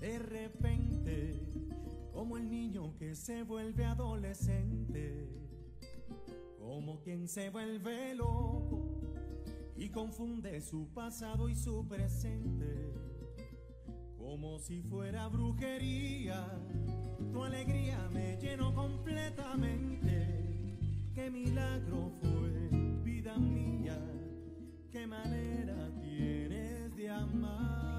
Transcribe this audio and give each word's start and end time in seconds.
De 0.00 0.18
repente, 0.18 1.40
como 2.12 2.36
el 2.36 2.50
niño 2.50 2.96
que 2.98 3.14
se 3.14 3.44
vuelve 3.44 3.84
adolescente, 3.84 5.28
como 6.58 7.00
quien 7.00 7.28
se 7.28 7.50
vuelve 7.50 8.14
loco 8.16 9.00
y 9.76 9.90
confunde 9.90 10.60
su 10.60 10.88
pasado 10.88 11.48
y 11.48 11.54
su 11.54 11.86
presente, 11.86 12.92
como 14.18 14.58
si 14.58 14.82
fuera 14.82 15.28
brujería, 15.28 16.61
tu 17.32 17.42
alegría 17.42 18.08
me 18.12 18.36
llenó 18.36 18.74
completamente. 18.74 20.76
Qué 21.14 21.30
milagro 21.30 22.12
fue, 22.20 22.68
vida 23.02 23.36
mía, 23.38 23.98
qué 24.90 25.06
manera 25.06 25.90
tienes 26.00 26.94
de 26.94 27.08
amar. 27.08 27.91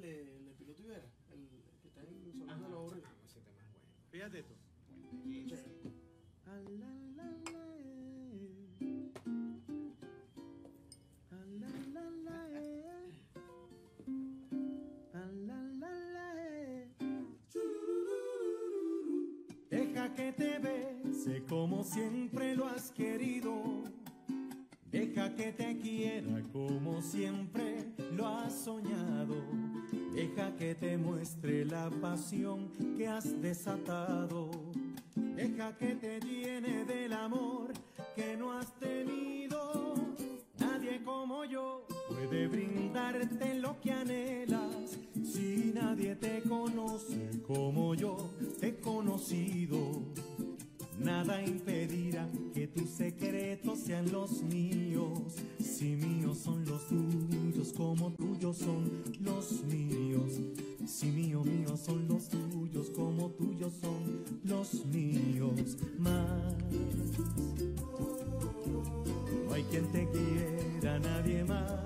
¿Te 0.00 0.02
acuerdas 0.02 0.36
del 0.36 0.44
de, 0.46 0.54
piloto 0.58 0.82
Ibera? 0.82 1.08
El, 1.32 1.40
el 1.40 1.80
que 1.80 1.88
está 1.88 2.00
en 2.02 2.32
Sonando 2.38 2.64
de 2.64 2.70
la 2.70 2.76
Obra. 2.78 2.98
ese 3.24 3.40
tema 3.40 3.60
es 3.62 3.70
bueno. 3.70 3.86
Fíjate 4.10 4.38
esto. 4.40 4.54
Ah, 6.44 6.60
la, 6.68 6.92
la, 7.16 7.24
la, 7.52 7.64
eh. 7.78 9.12
Ah, 11.30 11.44
la, 11.60 11.70
la, 11.94 12.10
la, 12.10 12.38
eh. 12.60 13.10
Ah, 15.14 15.30
la, 15.32 15.62
la, 15.80 15.90
la, 16.12 16.26
eh. 16.44 16.88
Deja 19.70 20.14
que 20.14 20.32
te 20.32 20.58
bese 20.58 21.42
como 21.48 21.82
siempre 21.84 22.54
lo 22.54 22.66
has 22.66 22.90
querido. 22.92 23.84
Deja 24.90 25.34
que 25.34 25.52
te 25.52 25.78
quiera 25.78 26.42
como 26.52 27.00
siempre 27.02 27.92
lo 28.12 28.26
has 28.26 28.52
soñado. 28.64 29.05
Que 30.54 30.74
te 30.74 30.96
muestre 30.96 31.66
la 31.66 31.90
pasión 31.90 32.70
que 32.96 33.06
has 33.06 33.42
desatado. 33.42 34.50
Deja 35.14 35.76
que 35.76 35.96
te 35.96 36.18
llene 36.20 36.84
del 36.86 37.12
amor 37.12 37.72
que 38.14 38.36
no 38.38 38.52
has 38.52 38.72
tenido. 38.78 39.94
Nadie 40.58 41.02
como 41.04 41.44
yo 41.44 41.86
puede 42.08 42.46
brindarte 42.46 43.54
lo 43.60 43.78
que 43.80 43.92
anhelas. 43.92 44.98
Si 45.22 45.72
nadie 45.74 46.14
te 46.14 46.40
conoce 46.42 47.42
como 47.46 47.94
yo 47.94 48.16
he 48.62 48.76
conocido. 48.76 50.05
Nada 51.06 51.40
impedirá 51.40 52.28
que 52.52 52.66
tus 52.66 52.90
secretos 52.90 53.78
sean 53.78 54.10
los 54.10 54.42
míos. 54.42 55.36
Si 55.60 55.94
míos 55.94 56.38
son 56.38 56.64
los 56.64 56.88
tuyos, 56.88 57.72
como 57.76 58.10
tuyos 58.10 58.56
son 58.58 59.04
los 59.20 59.62
míos. 59.66 60.32
Si 60.84 61.06
mío, 61.06 61.44
míos 61.44 61.78
son 61.86 62.08
los 62.08 62.28
tuyos, 62.28 62.90
como 62.90 63.30
tuyos 63.30 63.72
son 63.80 64.24
los 64.42 64.84
míos. 64.86 65.76
Más. 65.96 66.56
No 69.46 69.54
hay 69.54 69.62
quien 69.70 69.86
te 69.92 70.08
quiera, 70.10 70.98
nadie 70.98 71.44
más 71.44 71.85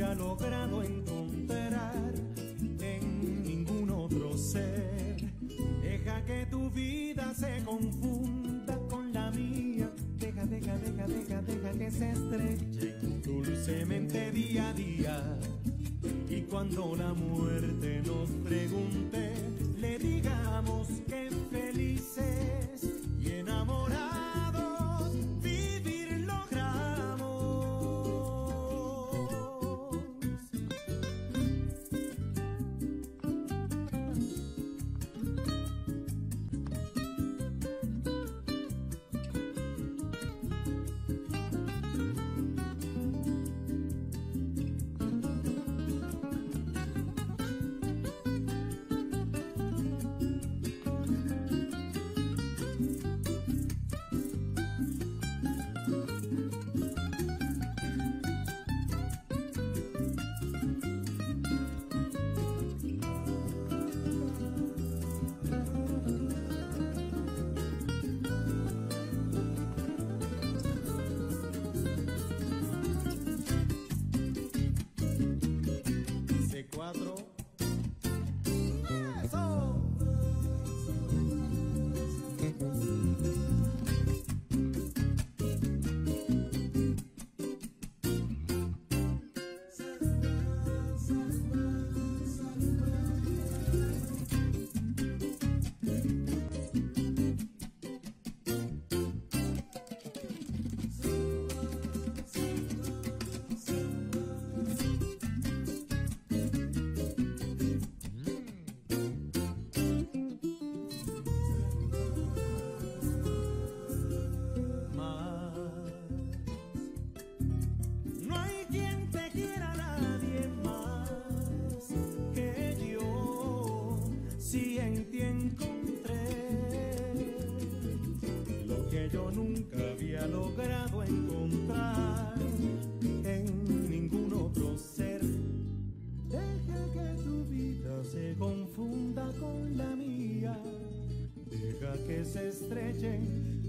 había 0.00 0.14
logrado 0.14 0.82
encontrar 0.84 2.14
en 2.80 3.42
ningún 3.42 3.90
otro 3.90 4.38
ser. 4.38 5.16
Deja 5.82 6.24
que 6.24 6.46
tu 6.46 6.70
vida 6.70 7.34
se 7.34 7.60
confunda 7.64 8.78
con 8.88 9.12
la 9.12 9.32
mía. 9.32 9.90
Deja, 10.18 10.46
deja, 10.46 10.78
deja, 10.78 11.06
deja, 11.06 11.42
deja 11.42 11.72
que 11.72 11.90
se 11.90 12.10
estrechen 12.12 13.22
dulcemente 13.22 14.30
día 14.30 14.68
a 14.68 14.72
día. 14.72 15.38
Y 16.28 16.42
cuando 16.42 16.94
la 16.94 17.12
muerte 17.12 18.00
nos 18.06 18.30
pregunte, 18.48 19.32
le 19.80 19.98
digamos 19.98 20.88
que 21.08 21.28
felices 21.50 21.67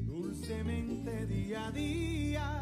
dulcemente 0.06 1.26
día 1.26 1.68
a 1.68 1.72
día 1.72 2.59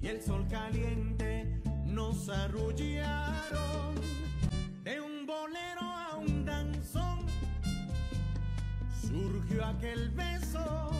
y 0.00 0.08
el 0.08 0.20
sol 0.20 0.44
caliente 0.50 1.62
nos 1.84 2.28
arrullaron. 2.28 3.94
De 4.82 5.00
un 5.00 5.24
bolero 5.24 5.82
a 5.82 6.16
un 6.16 6.44
danzón 6.44 7.20
surgió 9.00 9.64
aquel 9.64 10.10
beso 10.10 10.90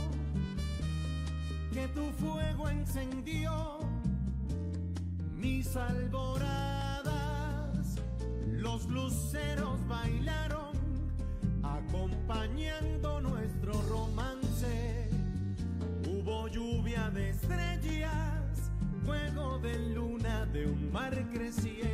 que 1.72 1.88
tu 1.88 2.04
fuego 2.12 2.68
encendió. 2.68 3.80
Mi 5.34 5.64
salvó 5.64 6.31
mar 20.92 21.14
creciendo. 21.32 21.91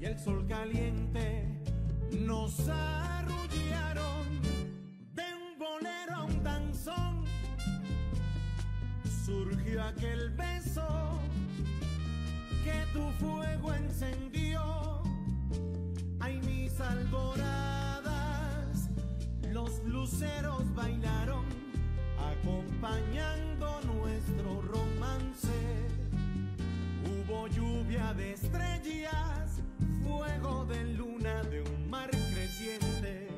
y 0.00 0.04
el 0.04 0.18
sol 0.18 0.46
caliente 0.46 1.44
nos 2.20 2.68
arrullaron 2.68 4.40
de 5.14 5.24
un 5.34 5.58
bolero 5.58 6.14
a 6.14 6.24
un 6.24 6.42
danzón. 6.42 7.24
Surgió 9.24 9.82
aquel 9.82 10.30
beso 10.30 10.86
que 12.62 12.84
tu 12.92 13.10
fuego 13.24 13.74
encendió. 13.74 15.02
Ay, 16.20 16.40
mis 16.42 16.80
alboradas, 16.80 18.08
los 19.50 19.82
luceros 19.84 20.62
bailaron 20.74 21.44
acompañando 22.32 23.80
nuestro 23.82 24.62
romance. 24.62 25.48
Hubo 27.04 27.48
lluvia 27.48 28.14
de 28.14 28.32
estrellas 28.34 29.47
fuego 30.08 30.64
de 30.64 30.84
luna 30.84 31.42
de 31.44 31.60
un 31.60 31.90
mar 31.90 32.10
creciente. 32.10 33.28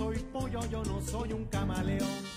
soy 0.00 0.16
pollo, 0.32 0.60
yo 0.70 0.82
no 0.84 0.98
soy 1.02 1.34
un 1.34 1.44
camaleón. 1.44 2.29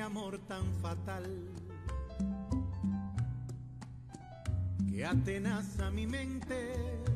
amor 0.00 0.38
tan 0.48 0.64
fatal 0.82 1.24
que 4.88 5.04
atenaza 5.04 5.90
mi 5.90 6.06
mente 6.06 7.09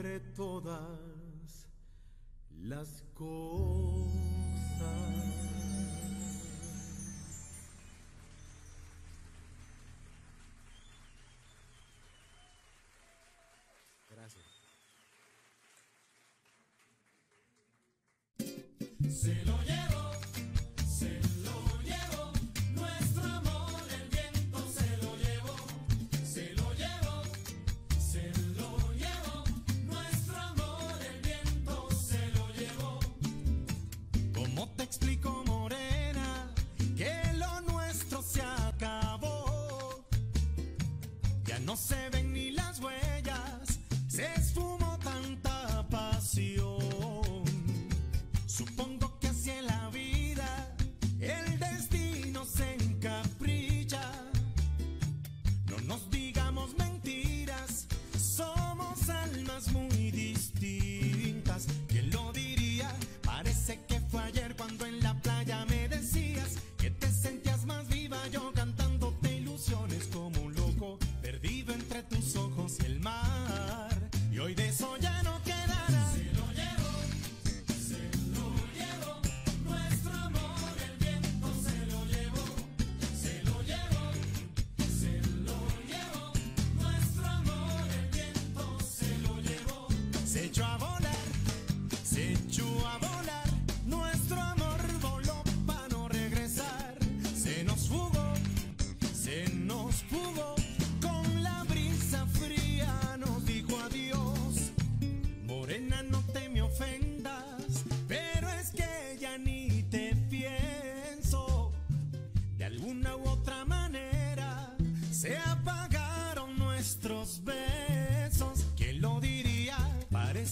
sobre 0.00 0.18
todas 0.34 1.68
las 2.58 3.04
cosas. 3.12 4.10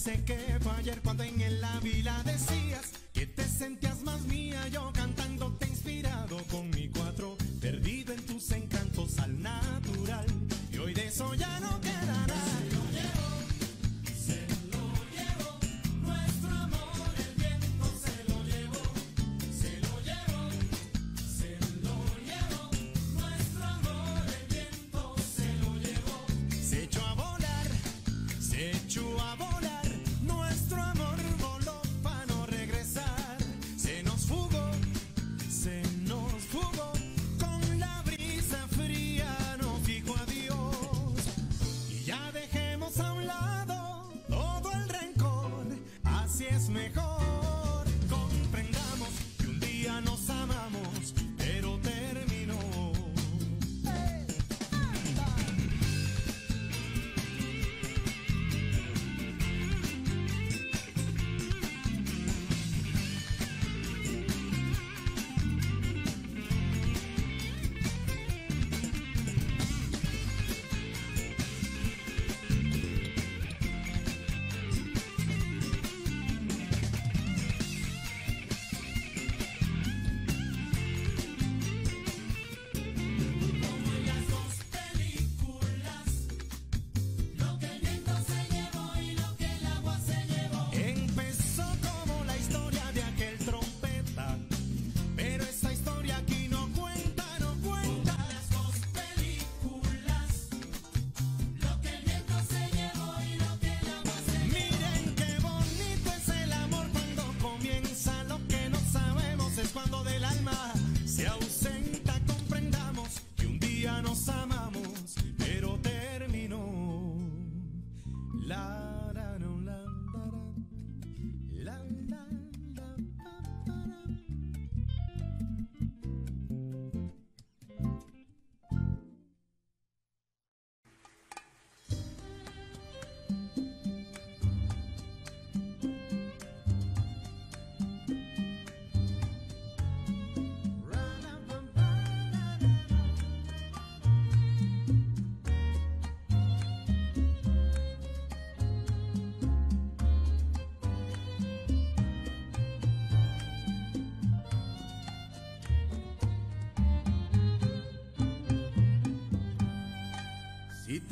Parece 0.01 0.23
que 0.23 0.37
fue 0.61 0.71
ayer 0.77 1.01
cuando 1.03 1.25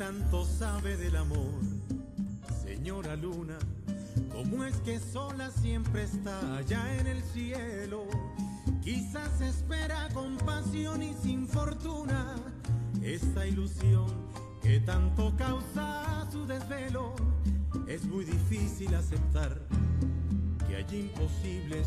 tanto 0.08 0.42
sabe 0.46 0.96
del 0.96 1.16
amor, 1.16 1.60
señora 2.64 3.14
luna? 3.14 3.58
¿Cómo 4.32 4.64
es 4.64 4.74
que 4.76 4.98
sola 4.98 5.50
siempre 5.50 6.04
está 6.04 6.56
allá 6.56 6.98
en 6.98 7.08
el 7.08 7.22
cielo? 7.24 8.06
Quizás 8.82 9.38
espera 9.42 10.08
con 10.14 10.38
pasión 10.38 11.02
y 11.02 11.12
sin 11.12 11.46
fortuna 11.46 12.36
esta 13.02 13.46
ilusión 13.46 14.06
que 14.62 14.80
tanto 14.80 15.36
causa 15.36 16.26
su 16.32 16.46
desvelo. 16.46 17.14
Es 17.86 18.04
muy 18.04 18.24
difícil 18.24 18.94
aceptar 18.94 19.60
que 20.66 20.76
hay 20.76 21.00
imposibles 21.00 21.86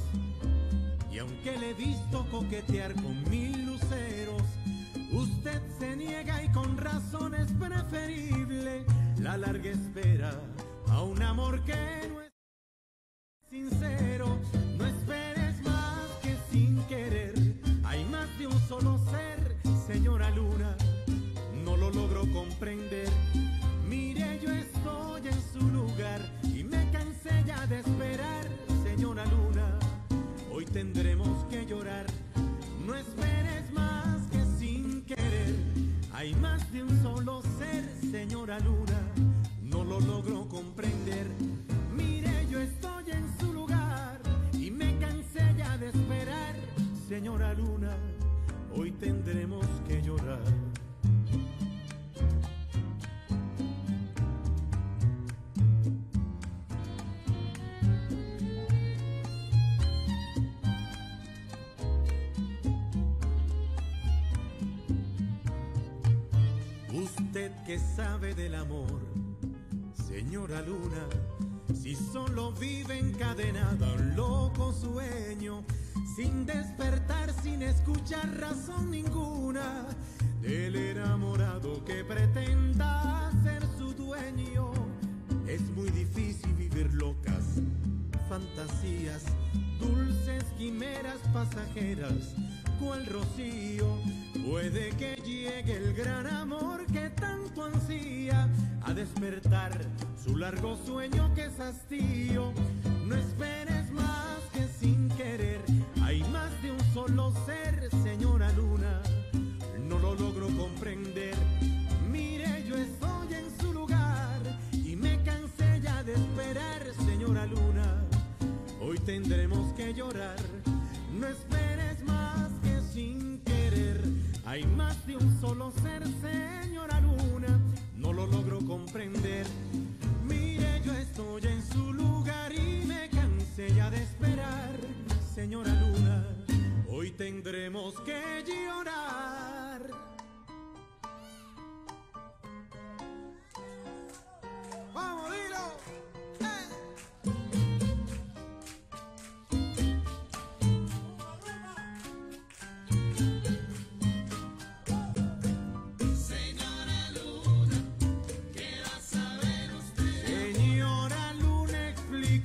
y 1.11 1.17
aunque 1.17 1.57
le 1.57 1.71
he 1.71 1.73
visto 1.73 2.23
coquetear 2.29 2.93
conmigo, 3.01 3.40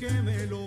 que 0.07 0.23
me 0.23 0.47
lo 0.47 0.66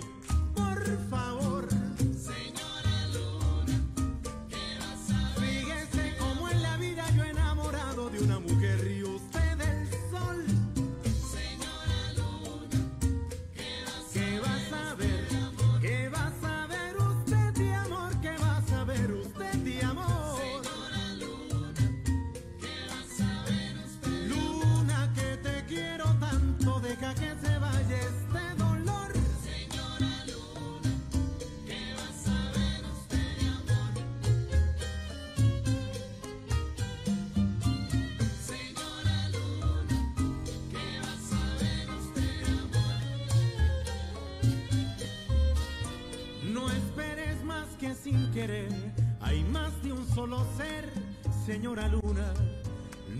señora 51.60 51.88
Luna 51.88 52.32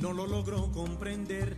no 0.00 0.14
lo 0.14 0.26
logró 0.26 0.72
comprender. 0.72 1.54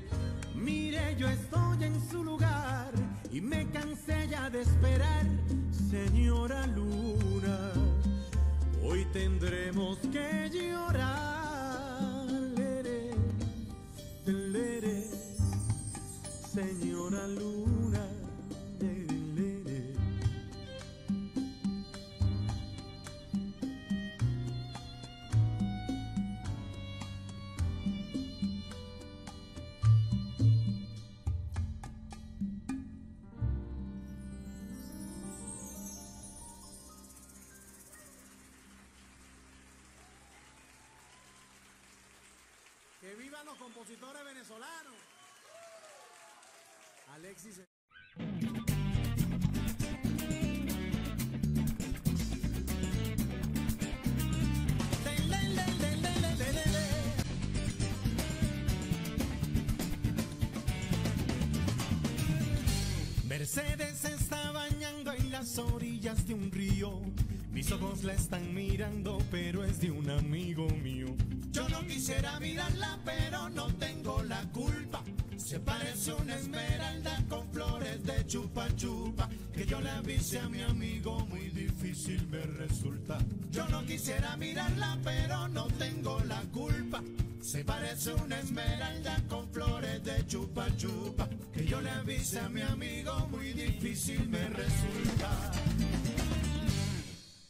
Mercedes 63.43 64.05
está 64.05 64.53
bañando 64.53 65.13
en 65.13 65.33
las 65.33 65.59
orillas 65.59 66.29
de 66.29 66.35
un 66.35 66.53
río. 66.53 67.01
Mis 67.51 67.73
ojos 67.73 68.05
la 68.05 68.13
están 68.13 68.55
mirando, 68.55 69.19
pero 69.33 69.65
es 69.65 69.81
de 69.81 69.91
un 69.91 70.09
amigo 70.11 70.69
mío. 70.69 71.09
Yo 71.51 71.69
no 71.69 71.85
quisiera 71.89 72.39
mirarla, 72.39 73.01
pero 73.05 73.49
no 73.49 73.67
tengo 73.75 74.23
la 74.23 74.49
culpa. 74.53 75.03
Se 75.37 75.59
parece 75.59 76.13
una 76.13 76.37
esmeralda 76.37 76.72
Avise 80.03 80.41
a 80.41 80.49
mi 80.49 80.61
amigo, 80.61 81.21
muy 81.31 81.49
difícil 81.51 82.27
me 82.29 82.41
resulta. 82.41 83.19
Yo 83.53 83.69
no 83.69 83.85
quisiera 83.87 84.37
mirarla, 84.37 84.99
pero 85.05 85.47
no 85.47 85.69
tengo 85.79 86.19
la 86.27 86.41
culpa. 86.53 87.01
Se 87.41 87.65
parece 87.65 88.13
una 88.15 88.41
esmeralda 88.41 89.23
con 89.29 89.49
flores 89.53 90.03
de 90.03 90.27
chupa 90.27 90.67
chupa. 90.77 91.29
Que 91.55 91.65
yo 91.65 91.81
le 91.81 91.91
avise 91.91 92.41
a 92.41 92.49
mi 92.49 92.63
amigo, 92.63 93.29
muy 93.31 93.53
difícil 93.53 94.29
me 94.29 94.45
resulta. 94.49 95.53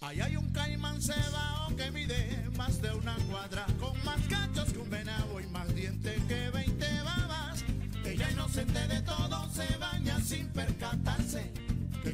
Ahí 0.02 0.20
hay 0.20 0.36
un 0.36 0.52
caimán 0.52 1.00
cebao 1.00 1.74
que 1.74 1.90
mide 1.90 2.50
más 2.58 2.82
de 2.82 2.92
una 2.92 3.16
cuadra, 3.30 3.64
con 3.80 3.96
más 4.04 4.20
cachos 4.28 4.74
que 4.74 4.78
un 4.78 4.90
venado 4.90 5.40
y 5.40 5.46
más 5.46 5.74
dientes 5.74 6.22
que 6.28 6.50
20 6.50 6.86
babas. 7.02 7.64
Ella 8.04 8.30
inocente 8.30 8.88
de 8.88 9.00
todo 9.00 9.48
se 9.50 9.74
baña 9.78 10.20
sin 10.20 10.48
percatarse. 10.48 11.61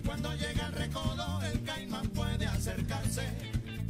Cuando 0.09 0.35
llega 0.37 0.65
al 0.69 0.73
recodo 0.73 1.43
el 1.53 1.63
caimán 1.65 2.09
puede 2.09 2.47
acercarse. 2.47 3.29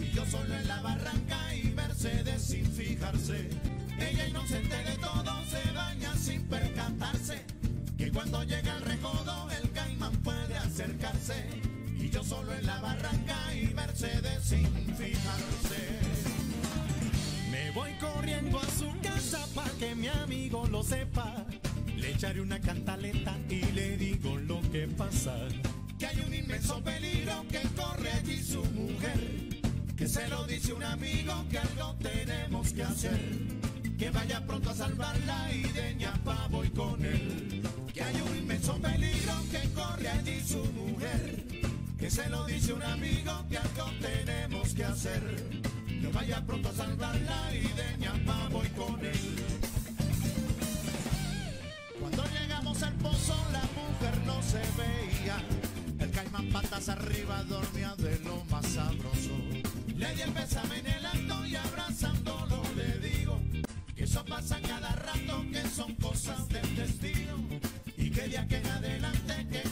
Y 0.00 0.10
yo 0.10 0.26
solo 0.26 0.52
en 0.52 0.66
la 0.66 0.82
barranca 0.82 1.54
y 1.54 1.70
Mercedes 1.70 2.42
sin 2.42 2.66
fijarse. 2.66 3.48
Ella 4.00 4.26
inocente 4.26 4.76
de 4.82 4.96
todo 4.96 5.44
se 5.44 5.70
baña 5.70 6.16
sin 6.16 6.42
percatarse. 6.42 7.44
Que 7.96 8.10
cuando 8.10 8.42
llega 8.42 8.74
al 8.74 8.82
recodo 8.82 9.48
el 9.62 9.70
caimán 9.70 10.10
puede 10.24 10.56
acercarse. 10.56 11.46
Y 11.96 12.10
yo 12.10 12.24
solo 12.24 12.52
en 12.52 12.66
la 12.66 12.80
barranca 12.80 13.54
y 13.54 13.72
Mercedes 13.72 14.42
sin 14.42 14.66
fijarse. 14.96 16.00
Me 17.52 17.70
voy 17.70 17.92
corriendo 18.00 18.58
a 18.58 18.66
su 18.72 18.90
casa 19.04 19.46
para 19.54 19.70
que 19.78 19.94
mi 19.94 20.08
amigo 20.08 20.66
lo 20.66 20.82
sepa. 20.82 21.46
Le 21.96 22.10
echaré 22.10 22.40
una 22.40 22.58
cantaleta 22.58 23.38
y 23.48 23.62
le 23.70 23.96
digo 23.96 24.36
lo 24.36 24.60
que 24.72 24.88
pasa. 24.88 25.36
Que 25.98 26.06
hay 26.06 26.20
un 26.20 26.32
inmenso 26.32 26.80
peligro 26.80 27.44
que 27.50 27.60
corre 27.74 28.12
allí 28.12 28.40
su 28.40 28.62
mujer. 28.66 29.18
Que 29.96 30.06
se 30.06 30.28
lo 30.28 30.44
dice 30.46 30.72
un 30.72 30.84
amigo 30.84 31.44
que 31.50 31.58
algo 31.58 31.96
tenemos 32.00 32.72
que 32.72 32.84
hacer. 32.84 33.20
Que 33.98 34.08
vaya 34.10 34.46
pronto 34.46 34.70
a 34.70 34.74
salvarla 34.74 35.52
y 35.52 35.62
de 35.72 35.96
ñapa 35.96 36.46
voy 36.50 36.68
con 36.70 37.04
él. 37.04 37.62
Que 37.92 38.02
hay 38.04 38.14
un 38.20 38.36
inmenso 38.36 38.76
peligro 38.78 39.32
que 39.50 39.68
corre 39.70 40.08
allí 40.08 40.40
su 40.46 40.64
mujer. 40.66 41.44
Que 41.98 42.08
se 42.08 42.28
lo 42.28 42.46
dice 42.46 42.74
un 42.74 42.82
amigo 42.84 43.32
que 43.48 43.58
algo 43.58 43.90
tenemos 44.00 44.74
que 44.74 44.84
hacer. 44.84 45.22
Que 46.00 46.06
vaya 46.12 46.46
pronto 46.46 46.68
a 46.68 46.74
salvarla 46.74 47.54
y 47.56 47.66
de 47.76 47.98
ñapa 47.98 48.48
voy 48.52 48.68
con 48.68 49.04
él. 49.04 49.36
Cuando 51.98 52.24
llegamos 52.38 52.82
al 52.84 52.94
pozo 52.94 53.34
la 53.50 53.62
mujer 53.62 54.26
no 54.26 54.40
se 54.44 54.58
veía. 54.80 55.67
Caimán 56.18 56.48
patas 56.50 56.88
arriba 56.88 57.44
dormía 57.44 57.94
de 57.96 58.18
lo 58.24 58.44
más 58.46 58.66
sabroso. 58.66 59.38
Le 59.96 60.14
di 60.16 60.22
el 60.22 60.32
pésame 60.32 60.80
en 60.80 60.86
el 60.88 61.06
acto 61.06 61.46
y 61.46 61.54
abrazándolo 61.54 62.60
le 62.74 62.98
digo 62.98 63.40
que 63.94 64.02
eso 64.02 64.24
pasa 64.24 64.58
cada 64.60 64.96
rato, 64.96 65.44
que 65.52 65.62
son 65.68 65.94
cosas 65.94 66.48
del 66.48 66.74
destino 66.74 67.36
y 67.96 68.10
que 68.10 68.22
de 68.22 68.36
aquí 68.36 68.56
en 68.56 68.66
adelante 68.66 69.46
que 69.48 69.67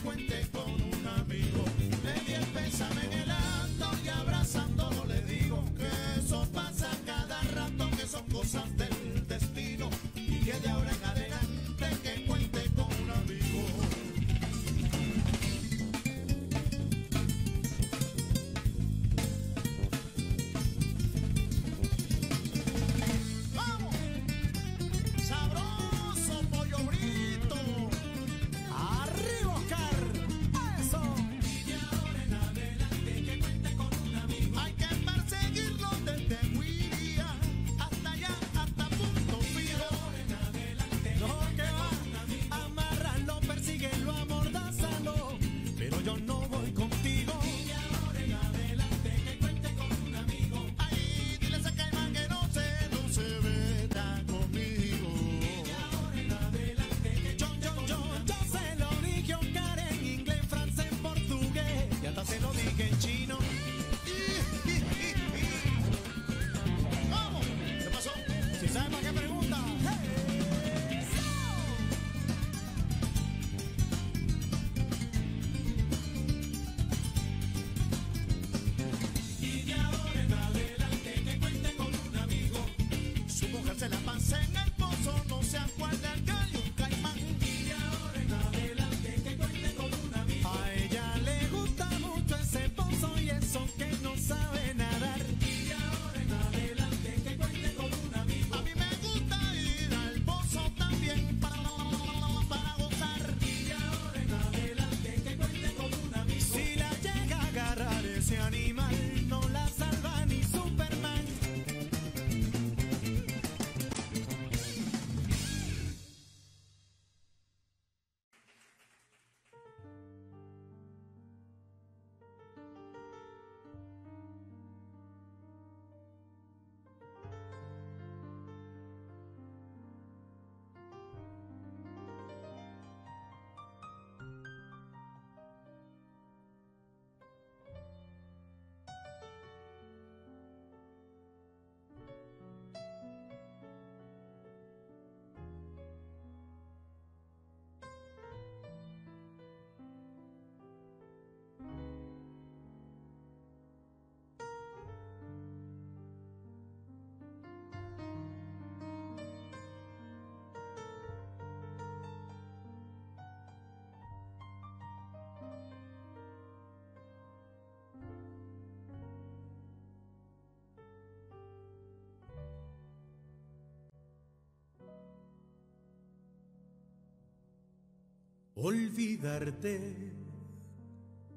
Olvidarte 178.59 180.12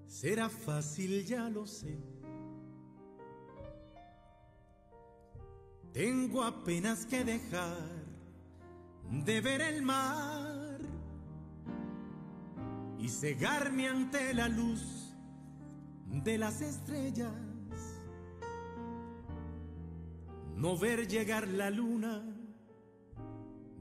será 0.07 0.47
fácil, 0.47 1.25
ya 1.25 1.49
lo 1.49 1.67
sé. 1.67 1.99
Tengo 5.91 6.43
apenas 6.43 7.05
que 7.05 7.25
dejar 7.25 7.77
de 9.11 9.41
ver 9.41 9.59
el 9.59 9.81
mar 9.81 10.79
y 12.97 13.09
cegarme 13.09 13.89
ante 13.89 14.33
la 14.33 14.47
luz 14.47 15.13
de 16.07 16.37
las 16.37 16.61
estrellas. 16.61 17.33
No 20.55 20.77
ver 20.77 21.05
llegar 21.05 21.49
la 21.49 21.69
luna 21.69 22.23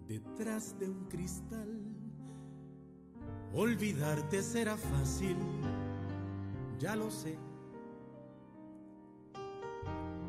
detrás 0.08 0.76
de 0.78 0.88
un 0.88 1.04
cristal. 1.04 1.97
Olvidarte 3.54 4.42
será 4.42 4.76
fácil, 4.76 5.36
ya 6.78 6.94
lo 6.94 7.10
sé. 7.10 7.38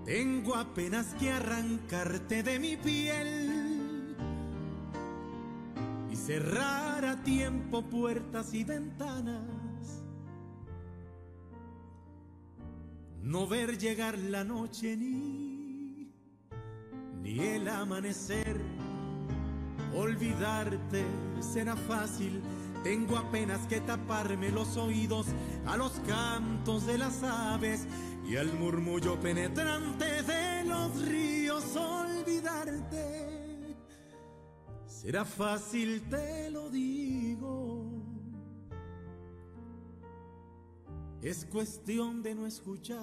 Tengo 0.06 0.56
apenas 0.56 1.14
que 1.20 1.32
arrancarte 1.32 2.42
de 2.42 2.58
mi 2.60 2.78
piel 2.78 4.16
y 6.10 6.16
cerrar 6.16 7.06
a 7.06 7.22
tiempo 7.22 7.84
puertas 7.84 8.54
y 8.54 8.64
ventanas. 8.64 10.04
No 13.22 13.46
ver 13.46 13.78
llegar 13.78 14.18
la 14.18 14.44
noche 14.44 14.98
ni, 14.98 16.12
ni 17.22 17.40
el 17.40 17.68
amanecer. 17.68 18.60
Olvidarte 19.94 21.06
será 21.42 21.76
fácil. 21.76 22.42
Tengo 22.84 23.18
apenas 23.18 23.68
que 23.68 23.82
taparme 23.82 24.52
los 24.52 24.78
oídos 24.78 25.28
a 25.66 25.76
los 25.76 25.92
cantos 26.08 26.86
de 26.88 26.98
las 26.98 27.24
aves 27.24 27.86
y 28.28 28.38
al 28.38 28.54
murmullo 28.54 29.20
penetrante 29.20 30.24
de 30.24 30.64
los 30.64 31.06
ríos. 31.08 31.76
Olvidarte 31.76 33.30
será 34.86 35.26
fácil, 35.26 36.02
te 36.10 36.50
lo 36.52 36.70
digo. 36.70 37.86
Es 41.22 41.46
cuestión 41.46 42.22
de 42.24 42.36
no 42.36 42.46
escuchar 42.46 43.00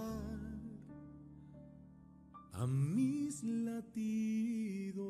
a 2.53 2.67
mis 2.67 3.43
latidos. 3.43 5.07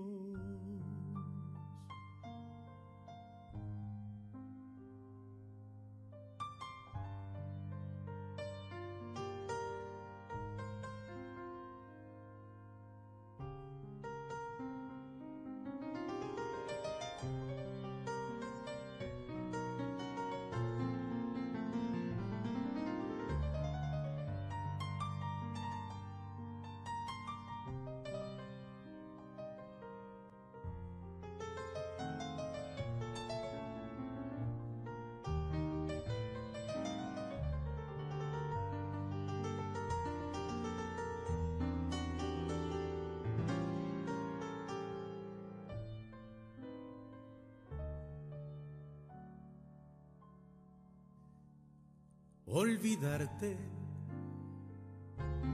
Olvidarte 52.56 53.54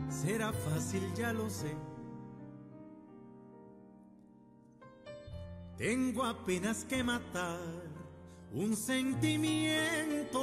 será 0.09 0.53
fácil, 0.53 1.03
ya 1.17 1.33
lo 1.33 1.51
sé. 1.51 1.75
Tengo 5.77 6.23
apenas 6.23 6.85
que 6.85 7.03
matar 7.03 7.59
un 8.53 8.77
sentimiento 8.77 10.37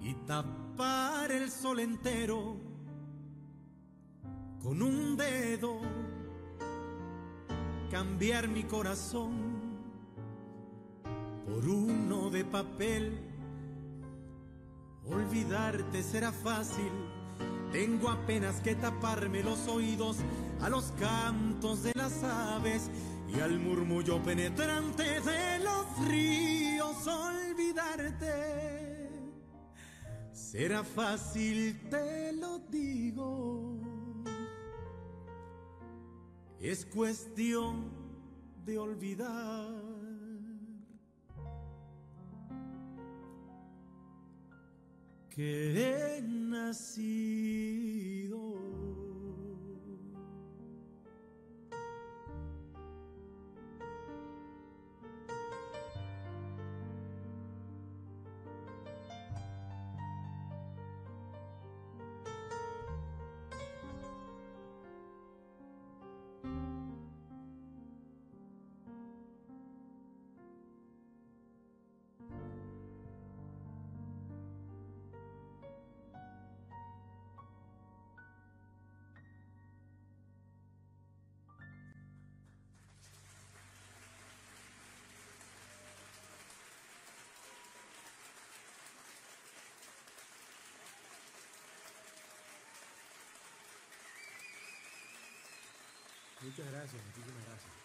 y 0.00 0.14
tapar 0.24 1.32
el 1.32 1.50
sol 1.50 1.80
entero 1.80 2.58
con 4.62 4.82
un 4.82 5.16
dedo, 5.16 5.80
cambiar 7.90 8.46
mi 8.46 8.62
corazón 8.62 9.32
por 11.44 11.68
uno 11.68 12.30
de 12.30 12.44
papel. 12.44 13.31
Olvidarte 15.04 16.02
será 16.02 16.32
fácil, 16.32 16.90
tengo 17.72 18.08
apenas 18.08 18.60
que 18.60 18.74
taparme 18.74 19.42
los 19.42 19.66
oídos 19.66 20.18
a 20.60 20.68
los 20.68 20.92
cantos 20.92 21.82
de 21.82 21.92
las 21.94 22.22
aves 22.22 22.88
y 23.34 23.40
al 23.40 23.58
murmullo 23.58 24.22
penetrante 24.22 25.20
de 25.20 25.58
los 25.58 26.08
ríos. 26.08 27.06
Olvidarte 27.06 28.62
será 30.32 30.84
fácil, 30.84 31.80
te 31.88 32.32
lo 32.34 32.58
digo. 32.58 33.80
Es 36.60 36.84
cuestión 36.84 37.90
de 38.64 38.78
olvidar. 38.78 39.91
Que 45.34 46.18
he 46.18 46.22
nacido. 46.22 47.02
Muchas 96.52 96.70
gracias, 96.70 97.02
muchísimas 97.06 97.46
gracias. 97.46 97.81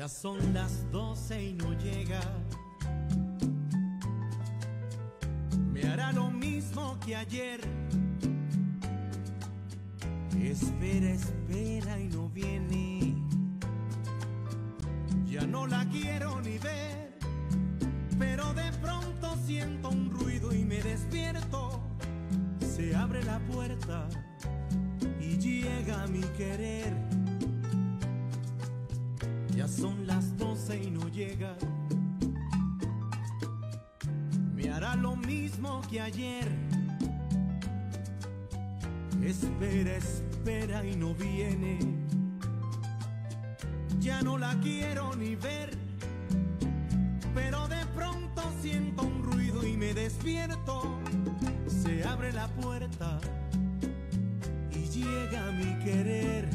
Ya 0.00 0.08
son 0.08 0.54
las 0.54 0.90
doce 0.90 1.44
y 1.44 1.52
no 1.52 1.74
llega. 1.74 2.22
Me 5.70 5.82
hará 5.82 6.10
lo 6.12 6.30
mismo 6.30 6.98
que 7.04 7.16
ayer. 7.16 7.60
Espera, 10.42 11.10
espera 11.10 12.00
y 12.00 12.08
no 12.08 12.30
viene. 12.30 13.14
Ya 15.26 15.46
no 15.46 15.66
la 15.66 15.86
quiero 15.90 16.40
ni 16.40 16.56
ver, 16.56 17.18
pero 18.18 18.54
de 18.54 18.72
pronto 18.80 19.36
siento 19.44 19.90
un 19.90 20.10
ruido 20.10 20.54
y 20.54 20.64
me 20.64 20.80
despierto. 20.80 21.78
Se 22.74 22.96
abre 22.96 23.22
la 23.24 23.38
puerta 23.40 24.08
y 25.20 25.36
llega 25.36 26.06
mi 26.06 26.22
querer. 26.38 27.09
Ya 29.60 29.68
son 29.68 30.06
las 30.06 30.38
doce 30.38 30.84
y 30.84 30.90
no 30.90 31.06
llega. 31.10 31.54
Me 34.54 34.70
hará 34.70 34.96
lo 34.96 35.16
mismo 35.16 35.82
que 35.90 36.00
ayer. 36.00 36.50
Espera, 39.22 39.96
espera 39.96 40.86
y 40.86 40.96
no 40.96 41.14
viene. 41.14 41.78
Ya 43.98 44.22
no 44.22 44.38
la 44.38 44.58
quiero 44.62 45.14
ni 45.14 45.34
ver. 45.34 45.76
Pero 47.34 47.68
de 47.68 47.84
pronto 47.94 48.42
siento 48.62 49.02
un 49.02 49.22
ruido 49.24 49.66
y 49.66 49.76
me 49.76 49.92
despierto. 49.92 50.98
Se 51.66 52.02
abre 52.02 52.32
la 52.32 52.48
puerta 52.48 53.20
y 54.72 54.88
llega 54.88 55.52
mi 55.52 55.84
querer. 55.84 56.49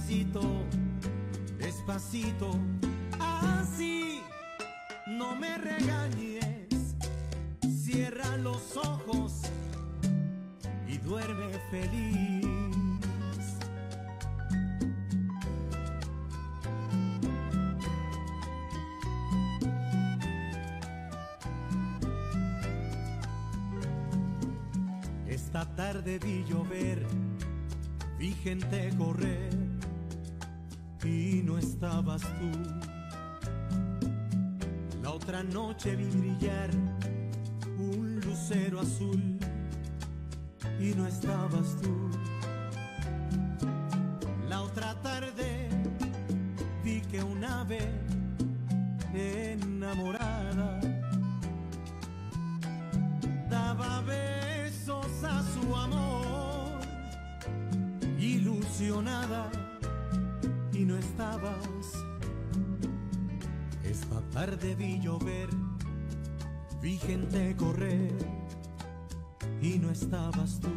Suavecito, 0.00 0.40
despacito, 1.58 2.50
así, 3.18 4.20
no 5.06 5.34
me 5.34 5.58
regañes, 5.58 6.94
cierra 7.84 8.36
los 8.38 8.76
ojos 8.76 9.42
y 10.88 10.98
duerme 10.98 11.52
feliz. 11.70 12.46
Esta 25.28 25.64
tarde 25.76 26.18
vi 26.18 26.44
llover, 26.48 27.06
vi 28.18 28.32
gente 28.32 28.90
correr 28.96 29.49
estabas 32.00 32.22
tú. 32.22 32.50
La 35.02 35.10
otra 35.10 35.42
noche 35.42 35.96
vi 35.96 36.04
brillar 36.04 36.70
un 37.78 38.20
lucero 38.24 38.80
azul 38.80 39.38
y 40.80 40.94
no 40.94 41.06
estabas 41.06 41.76
tú. 41.82 42.09
Gente 67.06 67.56
correr 67.56 68.12
y 69.62 69.78
no 69.78 69.90
estabas 69.90 70.60
tú. 70.60 70.68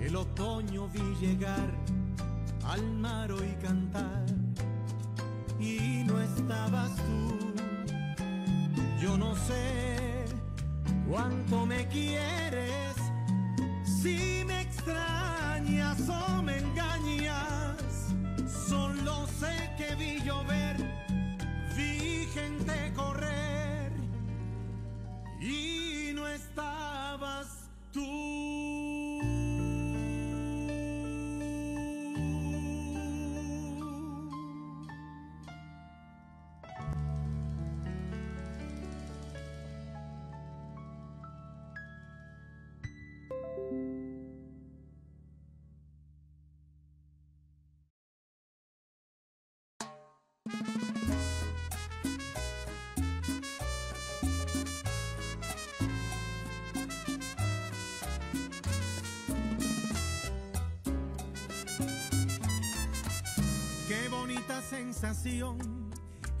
El 0.00 0.16
otoño 0.16 0.88
vi 0.88 1.26
llegar 1.26 1.70
al 2.64 2.82
mar 2.92 3.30
y 3.30 3.64
cantar 3.64 4.15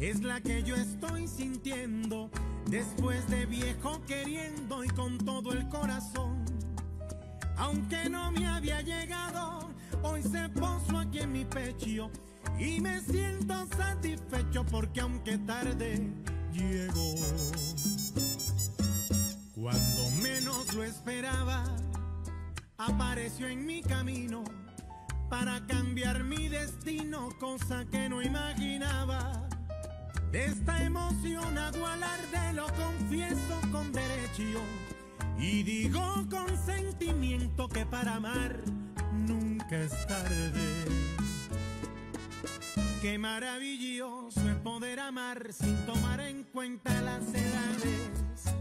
es 0.00 0.22
la 0.22 0.40
que 0.40 0.60
yo 0.64 0.74
estoy 0.74 1.28
sintiendo 1.28 2.28
después 2.68 3.24
de 3.28 3.46
viejo 3.46 4.02
queriendo 4.06 4.82
y 4.82 4.88
con 4.88 5.18
todo 5.18 5.52
el 5.52 5.68
corazón. 5.68 6.44
Aunque 7.56 8.10
no 8.10 8.32
me 8.32 8.44
había 8.48 8.80
llegado, 8.80 9.70
hoy 10.02 10.20
se 10.20 10.48
puso 10.48 10.98
aquí 10.98 11.20
en 11.20 11.32
mi 11.32 11.44
pecho 11.44 12.10
y 12.58 12.80
me 12.80 13.00
siento 13.02 13.54
satisfecho 13.76 14.64
porque 14.66 15.00
aunque 15.00 15.38
tarde 15.38 16.02
llegó. 16.52 17.14
Cuando 19.54 20.10
menos 20.22 20.74
lo 20.74 20.82
esperaba, 20.82 21.62
apareció 22.78 23.46
en 23.46 23.64
mi 23.64 23.80
camino 23.80 24.42
para 25.28 25.66
cambiar 25.66 26.24
mi 26.24 26.48
destino, 26.48 27.30
cosa 27.38 27.84
que 27.90 28.08
no 28.08 28.22
imaginaba. 28.22 29.48
De 30.30 30.44
esta 30.46 30.84
emoción 30.84 31.58
hago 31.58 31.86
alarde, 31.86 32.52
lo 32.52 32.66
confieso 32.74 33.60
con 33.72 33.92
derecho. 33.92 34.60
Y 35.38 35.62
digo 35.62 36.26
con 36.30 36.46
sentimiento 36.64 37.68
que 37.68 37.84
para 37.86 38.16
amar 38.16 38.56
nunca 39.12 39.78
es 39.78 40.06
tarde. 40.06 41.06
Qué 43.02 43.18
maravilloso 43.18 44.40
es 44.48 44.56
poder 44.56 45.00
amar 45.00 45.52
sin 45.52 45.76
tomar 45.86 46.20
en 46.20 46.44
cuenta 46.44 46.90
las 47.02 47.22
edades. 47.28 48.54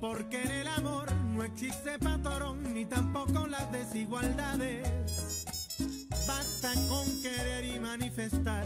Porque 0.00 0.42
en 0.42 0.50
el 0.50 0.68
amor 0.68 1.12
no 1.34 1.42
existe 1.44 1.98
patrón 1.98 2.74
ni 2.74 2.84
tampoco 2.84 3.46
las 3.46 3.70
desigualdades. 3.70 5.37
Basta 6.28 6.74
con 6.90 7.06
querer 7.22 7.64
y 7.64 7.80
manifestar 7.80 8.62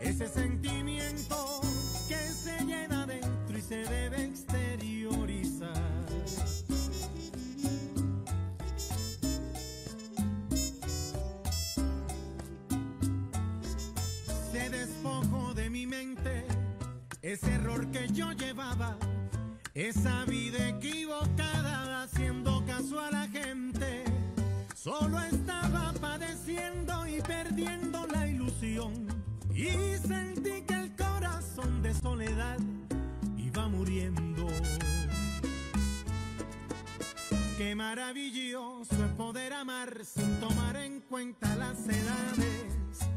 ese 0.00 0.26
sentimiento 0.26 1.60
que 2.08 2.16
se 2.16 2.64
llena 2.64 3.06
dentro 3.06 3.56
y 3.56 3.62
se 3.62 3.76
debe 3.84 4.24
exteriorizar. 4.24 5.70
Se 14.50 14.68
despojó 14.68 15.54
de 15.54 15.70
mi 15.70 15.86
mente 15.86 16.44
ese 17.22 17.52
error 17.52 17.88
que 17.92 18.08
yo 18.08 18.32
llevaba, 18.32 18.98
esa 19.74 20.24
vida 20.24 20.70
equivocada 20.70 22.02
haciendo 22.02 22.66
caso 22.66 22.98
a 22.98 23.12
la 23.12 23.28
gente. 23.28 24.05
Solo 24.86 25.18
estaba 25.18 25.92
padeciendo 26.00 27.08
y 27.08 27.20
perdiendo 27.20 28.06
la 28.06 28.28
ilusión. 28.28 29.08
Y 29.52 29.66
sentí 29.98 30.62
que 30.62 30.74
el 30.74 30.94
corazón 30.94 31.82
de 31.82 31.92
soledad 31.92 32.56
iba 33.36 33.66
muriendo. 33.66 34.46
Qué 37.58 37.74
maravilloso 37.74 38.94
es 38.94 39.12
poder 39.16 39.54
amar 39.54 40.04
sin 40.04 40.38
tomar 40.38 40.76
en 40.76 41.00
cuenta 41.00 41.56
las 41.56 41.80
edades. 41.88 43.10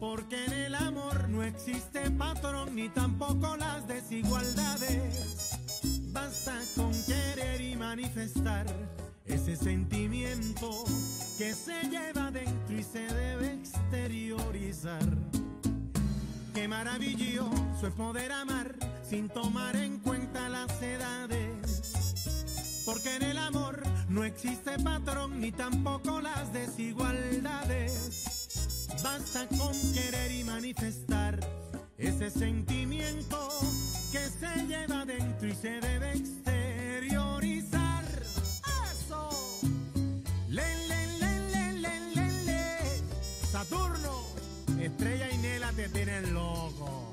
Porque 0.00 0.44
en 0.44 0.52
el 0.54 0.74
amor 0.74 1.28
no 1.28 1.44
existe 1.44 2.10
patrón 2.10 2.74
ni 2.74 2.88
tampoco 2.88 3.56
las 3.56 3.86
desigualdades. 3.86 5.56
Basta 6.10 6.58
con 6.74 6.90
querer 7.04 7.60
y 7.60 7.76
manifestar 7.76 8.66
ese 9.26 9.56
sentimiento 9.56 10.84
que 11.38 11.54
se 11.54 11.88
lleva 11.88 12.30
dentro 12.30 12.76
y 12.76 12.82
se 12.82 13.00
debe 13.00 13.54
exteriorizar. 13.54 15.02
Qué 16.54 16.68
maravilloso 16.68 17.86
es 17.86 17.94
poder 17.94 18.32
amar 18.32 18.74
sin 19.02 19.28
tomar 19.28 19.76
en 19.76 19.98
cuenta 19.98 20.48
las 20.48 20.80
edades. 20.80 22.82
Porque 22.84 23.16
en 23.16 23.22
el 23.22 23.38
amor 23.38 23.82
no 24.08 24.24
existe 24.24 24.78
patrón 24.78 25.40
ni 25.40 25.50
tampoco 25.52 26.20
las 26.20 26.52
desigualdades. 26.52 28.88
Basta 29.02 29.46
con 29.48 29.72
querer 29.92 30.30
y 30.32 30.44
manifestar 30.44 31.40
ese 31.98 32.30
sentimiento 32.30 33.48
que 34.12 34.28
se 34.28 34.66
lleva 34.66 35.04
dentro 35.04 35.48
y 35.48 35.54
se 35.54 35.80
debe 35.80 36.12
exteriorizar. 36.12 37.75
Saturno, 43.56 44.12
Estrella 44.78 45.30
y 45.32 45.38
Nela 45.38 45.72
te 45.72 45.88
tienen 45.88 46.34
loco. 46.34 47.05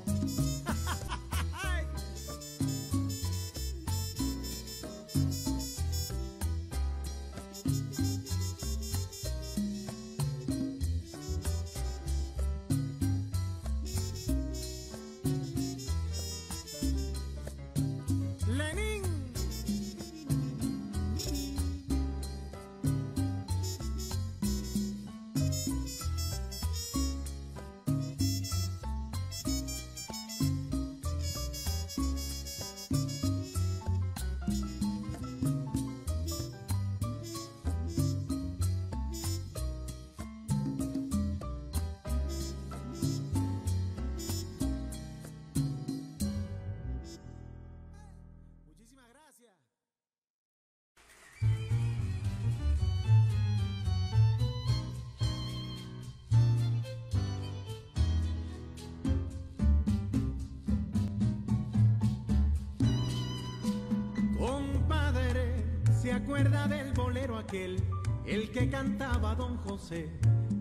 El 67.54 68.50
que 68.50 68.68
cantaba 68.68 69.36
Don 69.36 69.56
José 69.58 70.10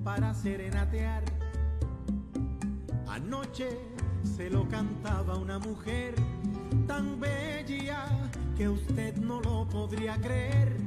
para 0.03 0.31
serenatear. 0.35 1.23
Anoche 3.07 3.79
se 4.23 4.51
lo 4.51 4.67
cantaba 4.67 5.35
una 5.37 5.57
mujer 5.57 6.13
tan 6.85 7.19
bella 7.19 8.05
que 8.55 8.69
usted 8.69 9.15
no 9.15 9.41
lo 9.41 9.67
podría 9.67 10.17
creer. 10.17 10.77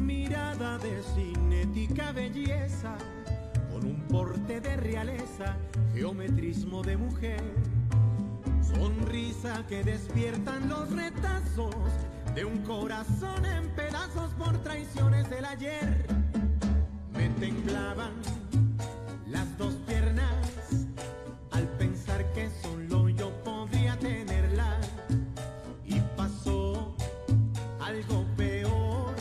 Mirada 0.00 0.78
de 0.78 1.02
cinética 1.02 2.12
belleza, 2.12 2.96
con 3.72 3.84
un 3.84 4.00
porte 4.02 4.60
de 4.60 4.76
realeza, 4.76 5.56
geometrismo 5.92 6.82
de 6.82 6.96
mujer. 6.96 7.42
Sonrisa 8.62 9.66
que 9.66 9.82
despiertan 9.82 10.68
los 10.68 10.88
retazos 10.92 11.74
de 12.38 12.44
un 12.44 12.58
corazón 12.58 13.44
en 13.44 13.68
pedazos 13.70 14.32
por 14.34 14.56
traiciones 14.58 15.28
del 15.28 15.44
ayer. 15.44 16.06
Me 17.12 17.28
temblaban 17.30 18.12
las 19.26 19.58
dos 19.58 19.74
piernas 19.88 20.86
al 21.50 21.66
pensar 21.78 22.32
que 22.34 22.48
solo 22.62 23.08
yo 23.08 23.32
podría 23.42 23.98
tenerla. 23.98 24.78
Y 25.84 26.00
pasó 26.16 26.94
algo 27.80 28.24
peor, 28.36 29.16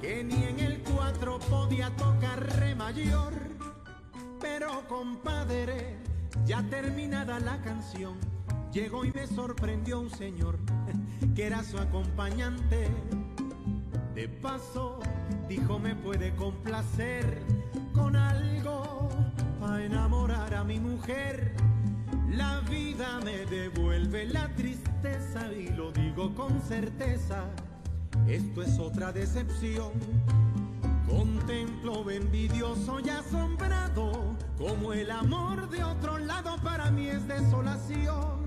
que 0.00 0.24
ni 0.24 0.42
en 0.42 0.58
el 0.58 0.82
cuatro 0.82 1.38
podía 1.48 1.90
tocar 1.90 2.44
re 2.58 2.74
mayor. 2.74 3.34
Pero 4.40 4.82
compadre, 4.88 5.96
ya 6.44 6.60
terminada 6.64 7.38
la 7.38 7.62
canción, 7.62 8.18
llegó 8.72 9.04
y 9.04 9.12
me 9.12 9.28
sorprendió 9.28 10.00
un 10.00 10.10
señor 10.10 10.71
que 11.34 11.46
era 11.46 11.62
su 11.62 11.78
acompañante. 11.78 12.88
De 14.14 14.28
paso, 14.28 15.00
dijo 15.48 15.78
me 15.78 15.94
puede 15.94 16.34
complacer 16.36 17.42
con 17.94 18.16
algo 18.16 19.08
para 19.60 19.84
enamorar 19.84 20.54
a 20.54 20.64
mi 20.64 20.78
mujer. 20.78 21.54
La 22.30 22.60
vida 22.60 23.20
me 23.24 23.44
devuelve 23.46 24.26
la 24.26 24.48
tristeza 24.54 25.52
y 25.52 25.68
lo 25.68 25.92
digo 25.92 26.34
con 26.34 26.60
certeza. 26.62 27.44
Esto 28.26 28.62
es 28.62 28.78
otra 28.78 29.12
decepción. 29.12 29.92
Contemplo 31.08 32.10
envidioso 32.10 33.00
y 33.00 33.08
asombrado 33.10 34.36
como 34.56 34.92
el 34.92 35.10
amor 35.10 35.68
de 35.68 35.84
otro 35.84 36.18
lado 36.18 36.56
para 36.62 36.90
mí 36.90 37.08
es 37.08 37.26
desolación. 37.26 38.41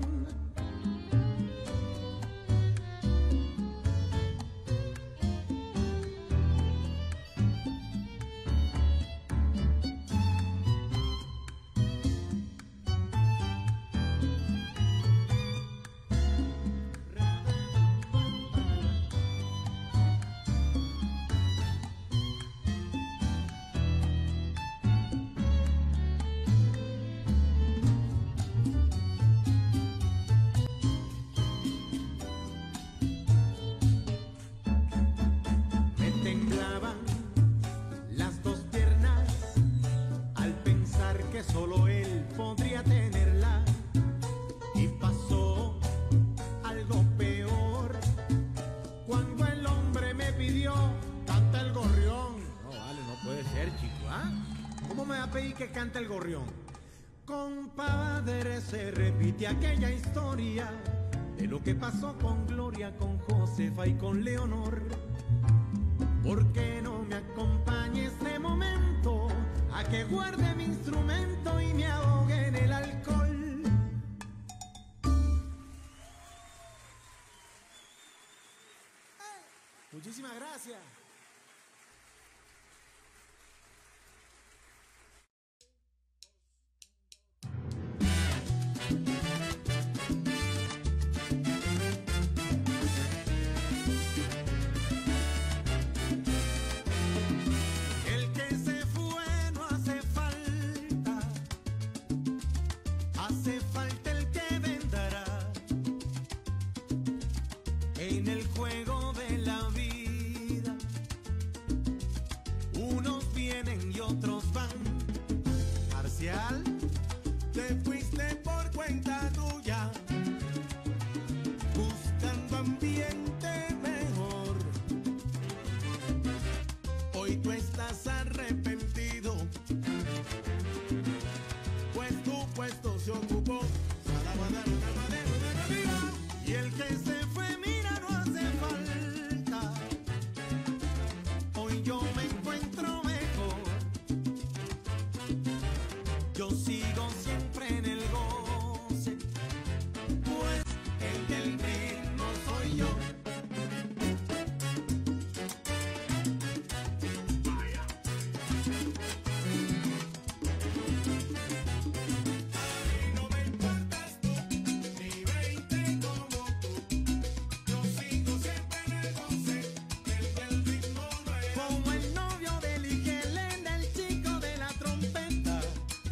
De 61.36 61.46
lo 61.46 61.62
que 61.62 61.74
pasó 61.74 62.16
con 62.18 62.55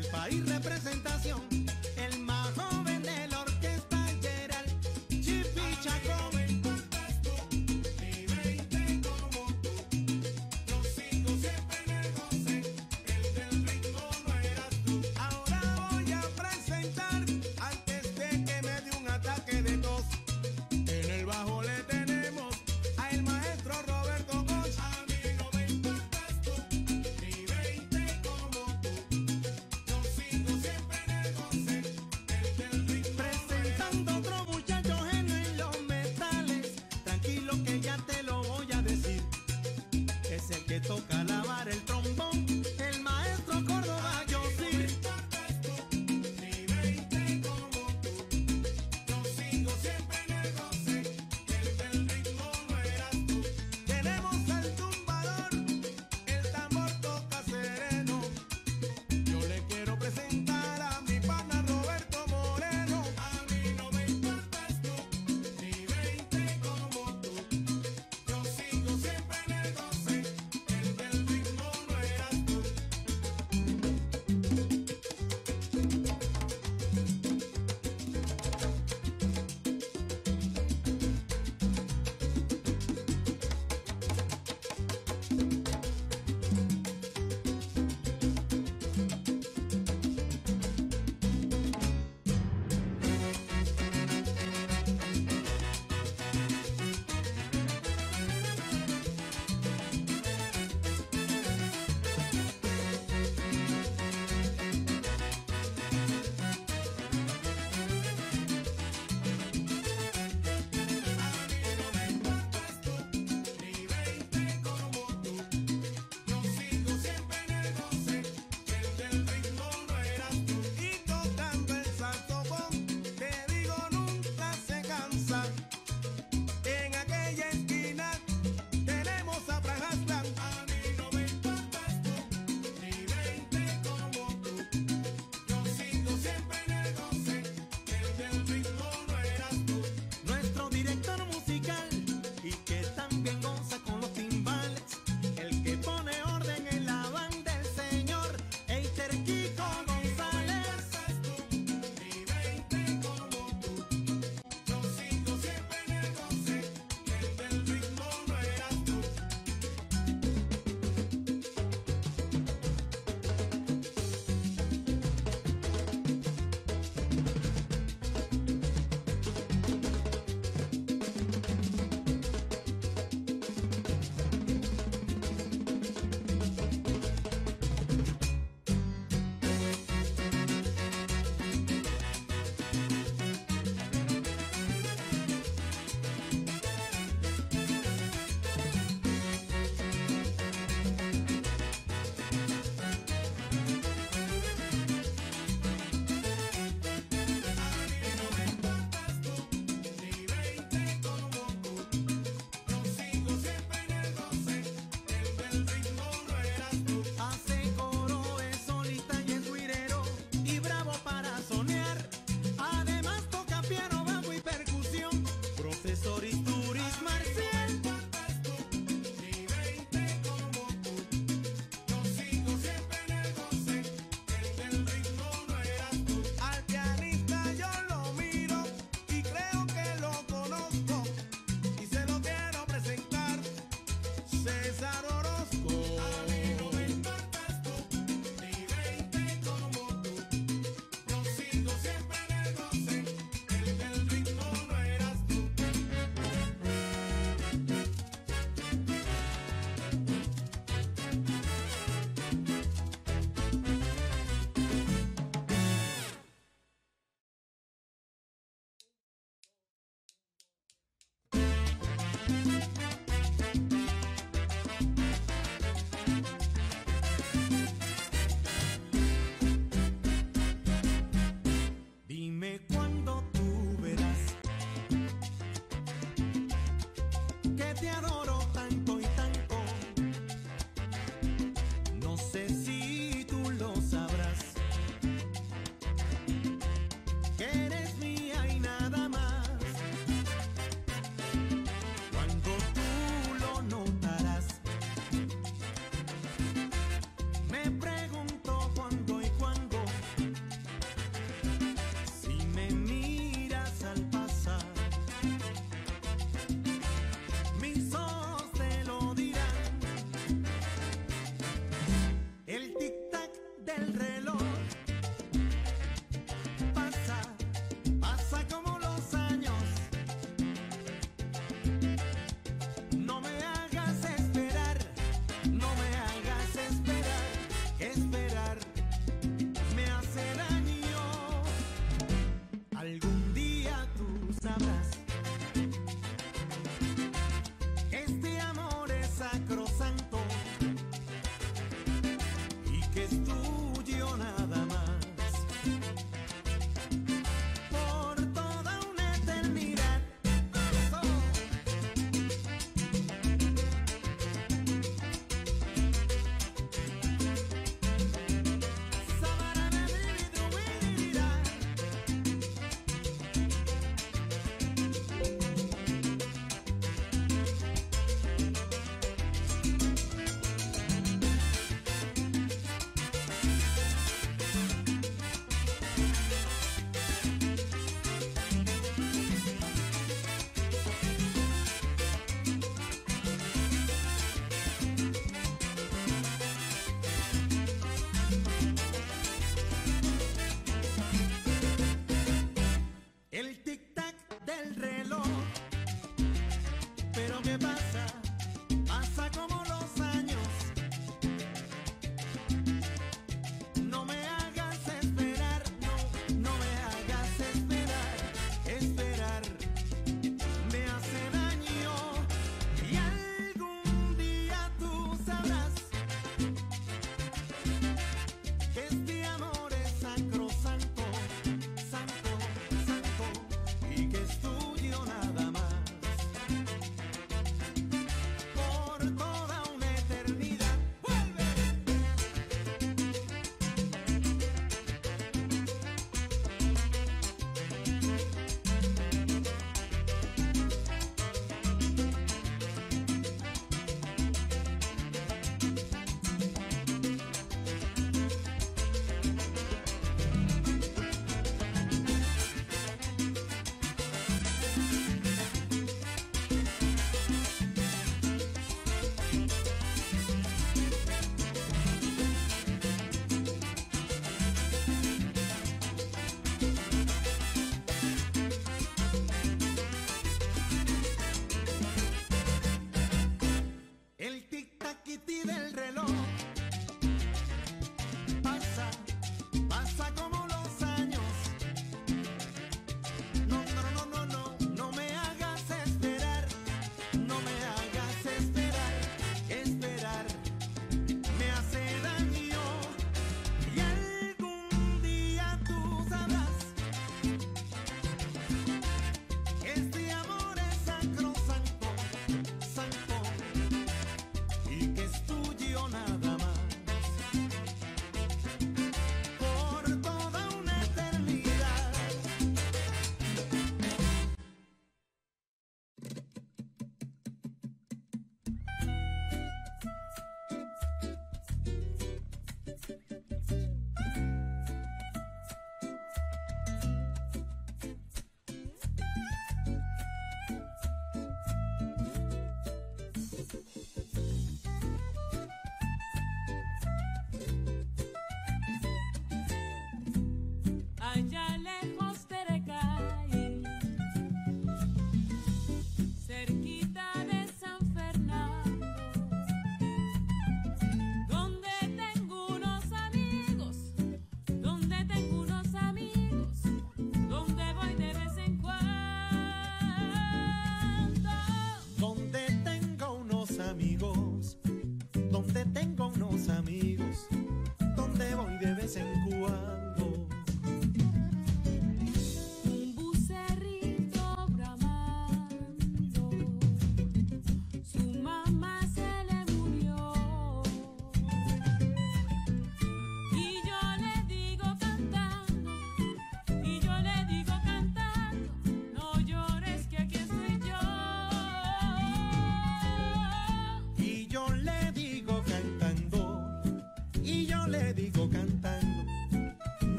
del 0.00 0.06
país 0.12 0.48
representación, 0.48 0.87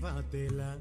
llévatela. 0.00 0.78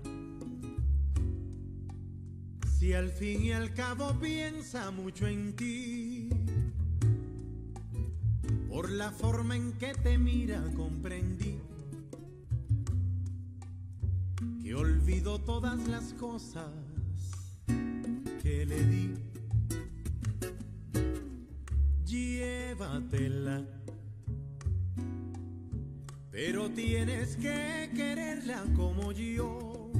Si 2.77 2.93
al 2.93 3.09
fin 3.09 3.43
y 3.43 3.51
al 3.51 3.73
cabo 3.73 4.17
piensa 4.19 4.91
mucho 4.91 5.27
en 5.27 5.55
ti, 5.55 6.29
por 8.69 8.89
la 8.89 9.11
forma 9.11 9.55
en 9.57 9.73
que 9.73 9.93
te 9.93 10.17
mira 10.17 10.63
comprendí 10.75 11.59
que 14.63 14.75
olvidó 14.75 15.39
todas 15.39 15.87
las 15.87 16.13
cosas 16.13 16.71
que 18.41 18.65
le 18.65 18.83
di. 18.85 19.13
Llévatela, 22.05 23.65
tienes 26.81 27.35
que 27.35 27.91
quererla 27.93 28.63
como 28.77 29.11
yo. 29.11 29.91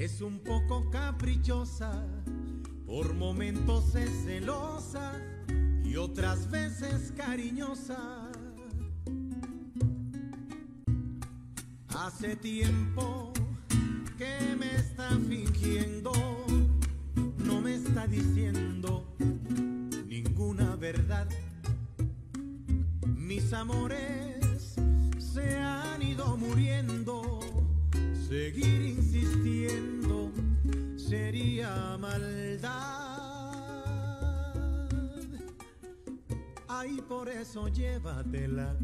Es 0.00 0.22
un 0.22 0.38
poco 0.38 0.88
caprichosa, 0.90 2.06
por 2.86 3.12
momentos 3.12 3.94
es 3.94 4.10
celosa 4.24 5.12
y 5.84 5.96
otras 5.96 6.50
veces 6.50 7.12
cariñosa. 7.14 8.30
Hace 11.88 12.34
tiempo 12.36 13.34
que 14.16 14.56
me 14.58 14.76
está 14.76 15.10
fingiendo, 15.28 16.12
no 17.36 17.60
me 17.60 17.74
está 17.74 18.06
diciendo 18.06 19.14
ninguna 20.08 20.74
verdad. 20.76 21.28
Mis 23.14 23.52
amores 23.52 24.44
se 25.34 25.56
han 25.56 26.00
ido 26.00 26.36
muriendo, 26.36 27.40
seguir 28.28 28.82
insistiendo 28.82 30.30
sería 30.96 31.98
maldad. 31.98 32.70
Ay, 36.68 37.02
por 37.08 37.28
eso 37.28 37.66
llévatela. 37.66 38.76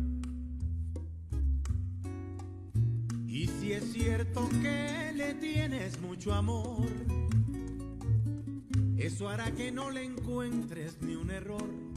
Y 3.28 3.46
si 3.46 3.72
es 3.72 3.92
cierto 3.92 4.48
que 4.60 5.12
le 5.14 5.34
tienes 5.34 6.00
mucho 6.00 6.34
amor, 6.34 6.88
eso 8.96 9.28
hará 9.28 9.52
que 9.52 9.70
no 9.70 9.92
le 9.92 10.02
encuentres 10.02 11.00
ni 11.00 11.14
un 11.14 11.30
error. 11.30 11.89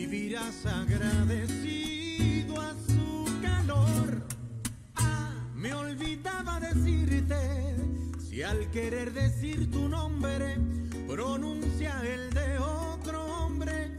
Vivirás 0.00 0.64
agradecido 0.64 2.58
a 2.58 2.74
su 2.88 3.26
calor. 3.42 4.22
Ah, 4.96 5.30
me 5.54 5.74
olvidaba 5.74 6.58
decirte, 6.58 7.76
si 8.18 8.42
al 8.42 8.70
querer 8.70 9.12
decir 9.12 9.70
tu 9.70 9.90
nombre 9.90 10.56
pronuncia 11.06 12.00
el 12.02 12.30
de 12.30 12.58
otro 12.60 13.26
hombre, 13.26 13.98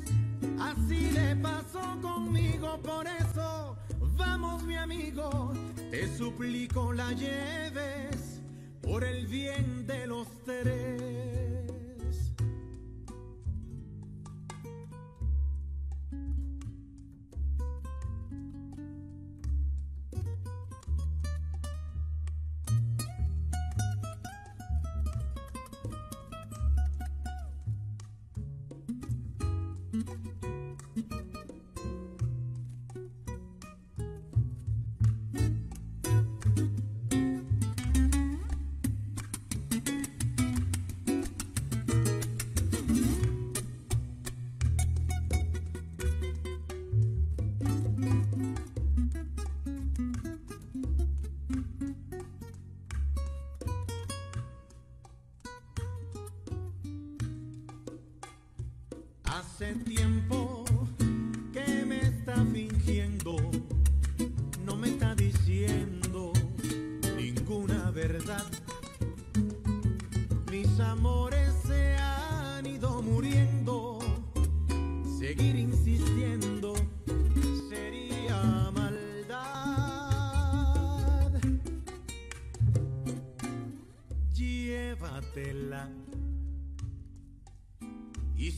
así 0.60 1.12
le 1.12 1.36
pasó 1.36 2.00
conmigo, 2.02 2.80
por 2.82 3.06
eso 3.06 3.78
vamos 4.18 4.64
mi 4.64 4.78
amigo, 4.78 5.54
te 5.92 6.18
suplico 6.18 6.94
la 6.94 7.12
lleves 7.14 8.42
por 8.82 9.04
el 9.04 9.28
bien 9.28 9.86
de 9.86 10.08
los 10.08 10.28
tres. 10.46 11.41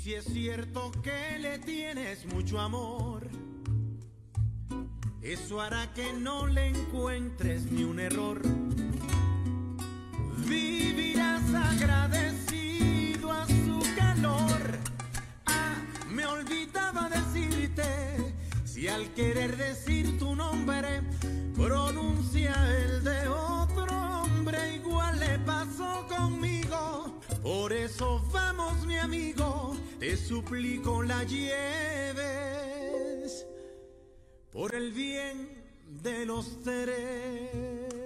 Si 0.03 0.15
es 0.15 0.25
cierto 0.25 0.91
que 1.01 1.39
le 1.39 1.59
tienes 1.59 2.25
mucho 2.25 2.59
amor, 2.59 3.25
eso 5.21 5.61
hará 5.61 5.93
que 5.93 6.11
no 6.11 6.45
le 6.45 6.67
encuentres 6.67 7.71
ni 7.71 7.85
un 7.85 8.01
error. 8.01 8.41
Vivirás 10.45 11.53
agradecido 11.53 13.31
a 13.31 13.47
su 13.47 13.79
calor. 13.95 14.77
Ah, 15.45 15.75
me 16.09 16.25
olvidaba 16.25 17.07
decirte, 17.07 17.85
si 18.65 18.89
al 18.89 19.07
querer 19.13 19.55
decir 19.55 20.19
tu 20.19 20.35
nombre 20.35 21.01
pronuncia 21.55 22.53
el 22.77 23.05
de 23.05 23.27
otro 23.29 24.21
hombre, 24.23 24.75
igual 24.75 25.17
le 25.17 25.39
pasó 25.39 26.05
conmigo. 26.09 27.21
Por 27.41 27.71
eso 27.71 28.21
vamos 28.33 28.85
mi 28.85 28.97
amigo, 28.97 29.77
te 30.03 30.17
suplico 30.17 31.01
la 31.01 31.23
lleves 31.23 32.17
por 34.51 34.75
el 34.75 34.91
bien 34.91 35.63
de 36.03 36.25
los 36.25 36.61
tres. 36.61 38.02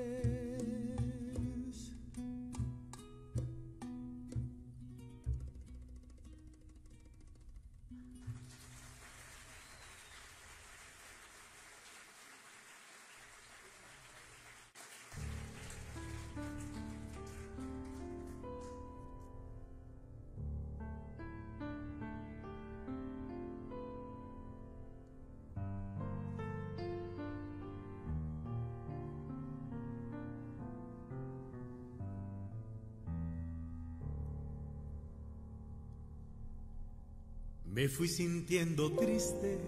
Me 37.77 37.87
fui 37.87 38.07
sintiendo 38.07 38.91
triste, 38.93 39.59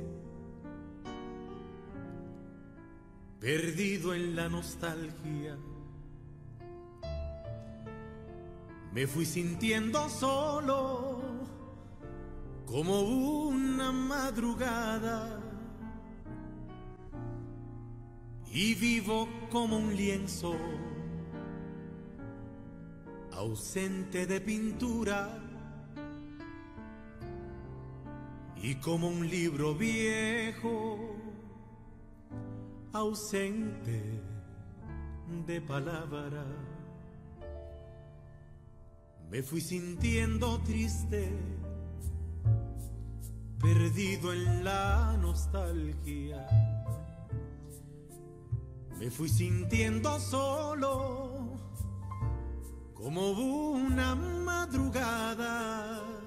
perdido 3.39 4.15
en 4.15 4.35
la 4.35 4.49
nostalgia. 4.49 5.55
Me 8.91 9.05
fui 9.05 9.27
sintiendo 9.27 10.09
solo 10.09 11.21
como 12.65 13.01
una 13.01 13.91
madrugada. 13.91 15.39
Y 18.51 18.73
vivo 18.73 19.29
como 19.51 19.77
un 19.77 19.95
lienzo 19.95 20.55
ausente 23.33 24.25
de 24.25 24.41
pintura 24.41 25.48
y 28.61 28.75
como 28.75 29.07
un 29.07 29.29
libro 29.29 29.73
viejo 29.73 31.15
ausente 32.93 34.21
de 35.45 35.61
palabra. 35.61 36.45
Me 39.29 39.43
fui 39.43 39.61
sintiendo 39.61 40.59
triste, 40.61 41.31
perdido 43.59 44.33
en 44.33 44.63
la 44.63 45.15
nostalgia. 45.21 46.45
Me 48.99 49.09
fui 49.09 49.29
sintiendo 49.29 50.19
solo, 50.19 51.57
como 52.93 53.31
una 53.31 54.15
madrugada, 54.15 56.18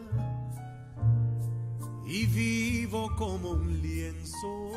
y 2.13 2.27
vivo 2.27 3.11
como 3.17 3.53
un 3.53 3.81
lienzo 3.81 4.71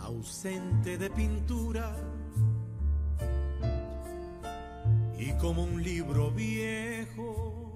ausente 0.00 0.96
de 0.96 1.10
pintura 1.10 1.94
y 5.18 5.32
como 5.34 5.64
un 5.64 5.82
libro 5.82 6.30
viejo 6.30 7.74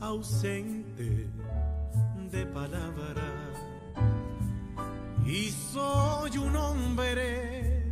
ausente 0.00 1.28
de 2.32 2.46
palabra. 2.46 3.30
Y 5.24 5.50
soy 5.50 6.36
un 6.36 6.56
hombre 6.56 7.84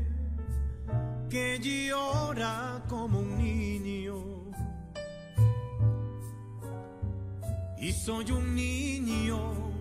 que 1.28 1.60
llora 1.60 2.82
como 2.88 3.20
un 3.20 3.38
niño 3.38 4.19
y 7.80 7.92
soy 7.92 8.30
un 8.30 8.54
niño 8.54 9.72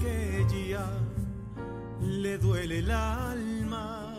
que 0.00 0.44
ya 0.70 0.90
le 2.00 2.38
duele 2.38 2.80
el 2.80 2.90
alma. 2.90 4.14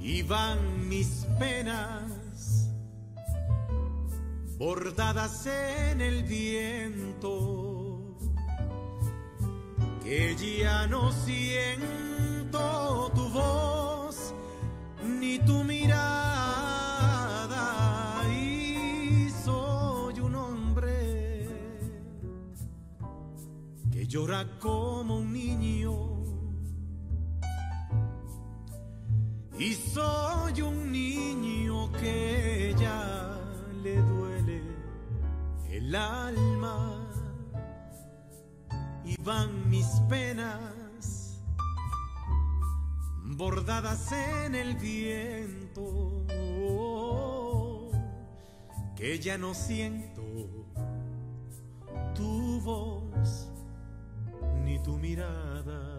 Y 0.00 0.22
van 0.22 0.88
mis 0.88 1.26
penas 1.38 2.70
bordadas 4.58 5.46
en 5.46 6.00
el 6.00 6.24
viento 6.24 8.16
que 10.02 10.34
ya 10.36 10.86
no 10.88 11.12
siento 11.12 13.12
tu 13.14 13.28
voz 13.28 14.34
ni 15.04 15.38
tu 15.40 15.62
mirada 15.62 16.41
llora 24.12 24.46
como 24.60 25.20
un 25.20 25.32
niño. 25.32 25.94
Y 29.58 29.72
soy 29.72 30.60
un 30.60 30.92
niño 30.92 31.90
que 31.92 32.74
ya 32.78 33.40
le 33.82 33.96
duele 34.02 34.62
el 35.70 35.94
alma. 35.94 37.08
Y 39.02 39.16
van 39.22 39.70
mis 39.70 39.88
penas 40.10 41.40
bordadas 43.24 44.12
en 44.12 44.54
el 44.54 44.76
viento. 44.76 46.26
Que 48.94 49.18
ya 49.18 49.38
no 49.38 49.54
siento 49.54 50.22
tu 52.14 52.60
voz 52.60 53.01
ni 54.72 54.78
tu 54.80 54.96
mirada. 54.96 55.91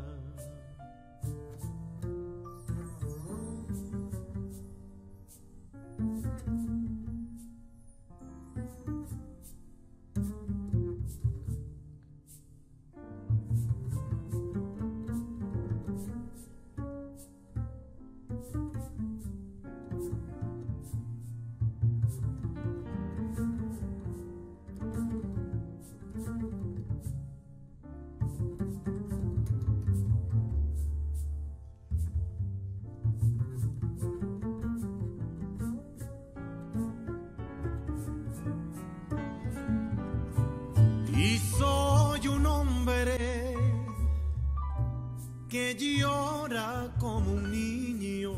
Que 45.53 45.75
llora 45.75 46.89
como 46.99 47.33
un 47.33 47.51
niño. 47.51 48.33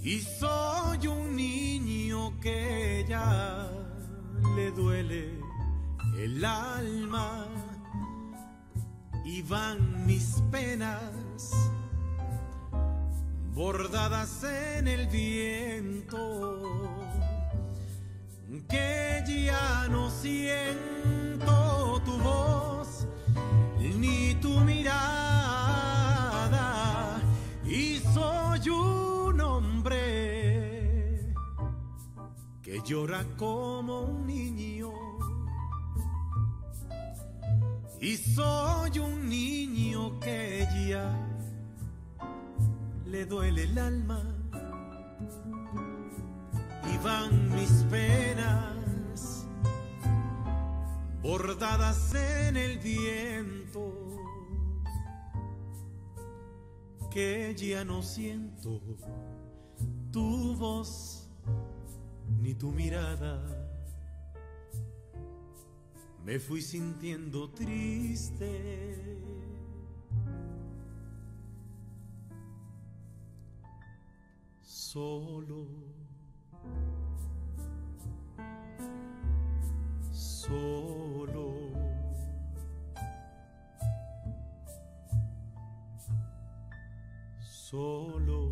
Y 0.00 0.20
soy 0.20 1.06
un 1.06 1.36
niño 1.36 2.40
que 2.40 3.04
ya 3.06 3.68
le 4.56 4.70
duele 4.70 5.38
el 6.16 6.42
alma. 6.42 7.46
Y 9.22 9.42
van 9.42 10.06
mis 10.06 10.42
penas 10.50 11.50
bordadas 13.52 14.44
en 14.44 14.88
el 14.88 15.08
viento 15.08 16.62
que 18.66 19.22
ya 19.26 19.88
no 19.90 20.08
siento 20.08 22.00
tu 22.06 22.16
voz 22.18 22.57
como 33.36 34.00
un 34.02 34.26
niño. 34.26 34.92
Y 38.00 38.16
soy 38.16 38.98
un 38.98 39.28
niño 39.28 40.20
que 40.20 40.66
ya 40.88 41.12
le 43.06 43.26
duele 43.26 43.64
el 43.64 43.78
alma. 43.78 44.22
Y 46.92 46.98
van 47.04 47.54
mis 47.54 47.70
penas 47.90 49.46
bordadas 51.22 52.14
en 52.14 52.56
el 52.56 52.78
viento 52.78 54.08
que 57.10 57.54
ya 57.56 57.84
no 57.84 58.02
siento 58.02 58.80
tu 60.12 60.56
voz 60.56 61.17
ni 62.28 62.54
tu 62.54 62.70
mirada 62.70 63.40
me 66.24 66.38
fui 66.38 66.60
sintiendo 66.60 67.50
triste 67.50 69.16
solo 74.62 76.06
solo. 80.48 81.72
Solo. 87.40 88.47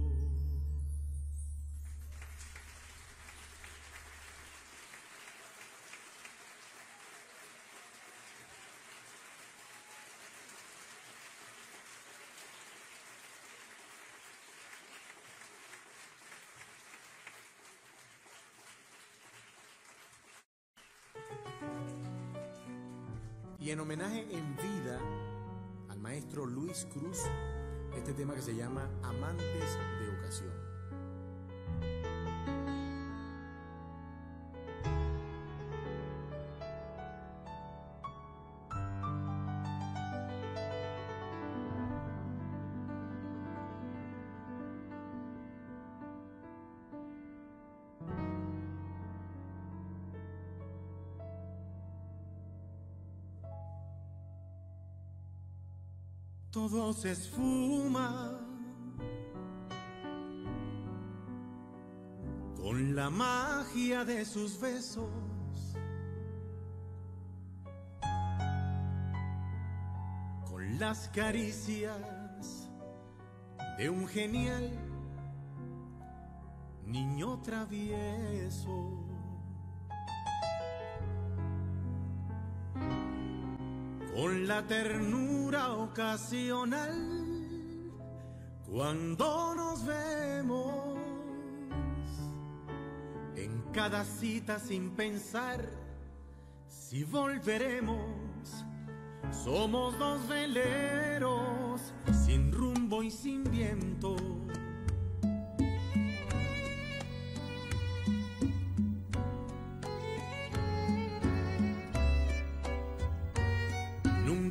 Y 23.66 23.72
en 23.72 23.80
homenaje 23.80 24.24
en 24.30 24.54
vida 24.54 25.00
al 25.88 25.98
maestro 25.98 26.46
Luis 26.46 26.86
Cruz, 26.92 27.18
este 27.96 28.14
tema 28.14 28.32
que 28.32 28.42
se 28.42 28.54
llama 28.54 28.88
Amantes 29.02 29.76
de 29.98 30.08
Ocasión. 30.20 30.65
Esfuma 57.04 58.38
con 62.56 62.94
la 62.94 63.08
magia 63.08 64.04
de 64.04 64.24
sus 64.24 64.60
besos. 64.60 65.08
Con 70.50 70.78
las 70.78 71.08
caricias 71.08 72.68
de 73.78 73.88
un 73.88 74.06
genial 74.06 74.70
niño 76.84 77.40
travieso. 77.42 79.05
Con 84.16 84.48
la 84.48 84.66
ternura 84.66 85.74
ocasional 85.74 86.96
cuando 88.66 89.54
nos 89.54 89.84
vemos 89.84 90.98
en 93.36 93.60
cada 93.74 94.06
cita 94.06 94.58
sin 94.58 94.92
pensar 94.92 95.68
si 96.66 97.04
volveremos. 97.04 98.64
Somos 99.44 99.98
dos 99.98 100.26
veleros 100.28 101.92
sin 102.24 102.52
rumbo 102.52 103.02
y 103.02 103.10
sin 103.10 103.44
viento. 103.44 104.16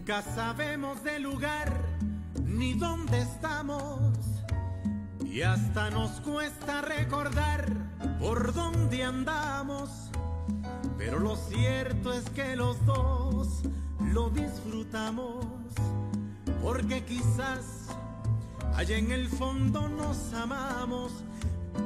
Nunca 0.08 0.22
sabemos 0.36 1.04
del 1.04 1.24
lugar 1.24 1.74
ni 2.44 2.76
dónde 2.76 3.24
estamos. 3.24 4.12
Y 5.26 5.42
hasta 5.42 5.90
nos 5.90 6.22
cuesta 6.22 6.84
recordar 6.84 7.66
por 8.20 8.54
dónde 8.54 9.04
andamos. 9.04 10.12
Pero 11.00 11.18
lo 11.18 11.36
cierto 11.36 12.14
es 12.14 12.30
que 12.30 12.56
los 12.56 12.86
dos 12.86 13.64
lo 14.14 14.30
disfrutamos. 14.30 15.44
Porque 16.62 17.04
quizás 17.04 17.88
allá 18.76 19.00
en 19.00 19.12
el 19.12 19.28
fondo 19.28 19.90
nos 19.90 20.36
amamos. 20.36 21.14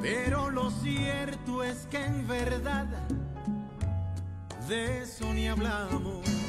Pero 0.02 0.50
lo 0.50 0.72
cierto 0.72 1.64
es 1.64 1.88
que 1.90 2.04
en 2.04 2.28
verdad 2.28 2.86
de 4.68 5.04
eso 5.04 5.34
ni 5.34 5.48
hablamos. 5.48 6.49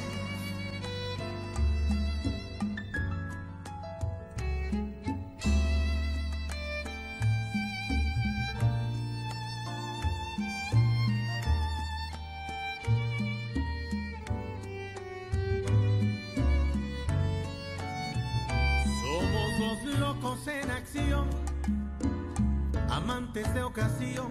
De 23.48 23.62
ocasión. 23.62 24.30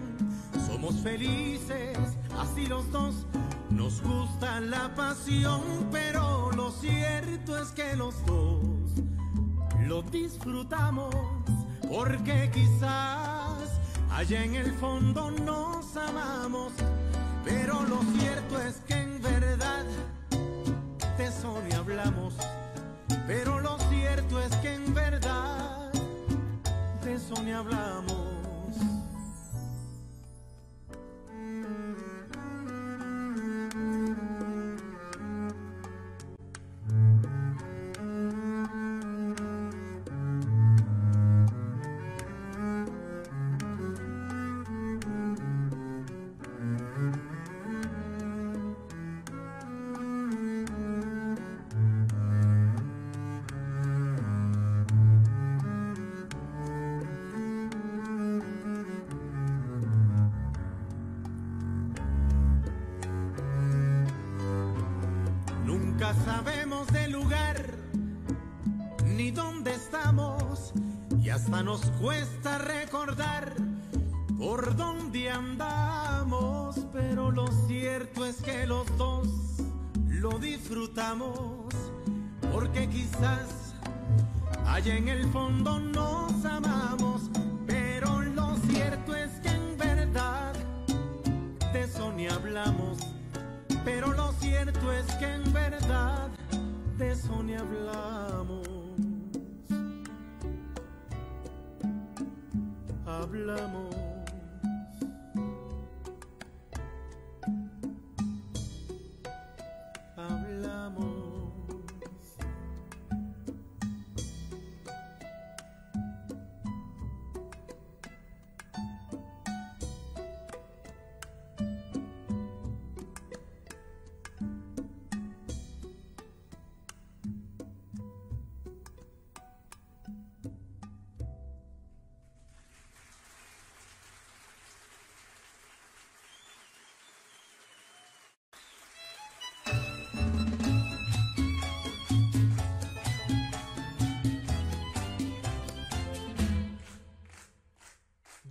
Somos 0.67 0.95
felices, 1.01 1.97
así 2.37 2.67
los 2.67 2.89
dos. 2.91 3.25
Nos 3.69 4.01
gusta 4.01 4.59
la 4.59 4.93
pasión, 4.95 5.61
pero 5.91 6.51
lo 6.51 6.71
cierto 6.71 7.57
es 7.57 7.69
que 7.69 7.95
los 7.95 8.13
dos 8.25 8.59
lo 9.87 10.03
disfrutamos. 10.03 11.13
Porque 11.89 12.51
quizás 12.53 13.57
allá 14.11 14.43
en 14.43 14.55
el 14.55 14.71
fondo 14.73 15.31
nos 15.31 15.97
amamos, 15.97 16.71
pero 17.43 17.81
lo 17.83 18.01
cierto 18.17 18.61
es 18.61 18.75
que 18.87 18.93
en 18.93 19.21
verdad 19.21 19.85
de 21.17 21.25
eso 21.25 21.61
ni 21.67 21.73
hablamos. 21.73 22.35
Pero 23.25 23.59
lo 23.59 23.77
cierto 23.89 24.39
es 24.41 24.55
que 24.57 24.73
en 24.73 24.93
verdad 24.93 25.91
de 27.03 27.13
eso 27.13 27.33
ni 27.43 27.51
hablamos. 27.51 28.28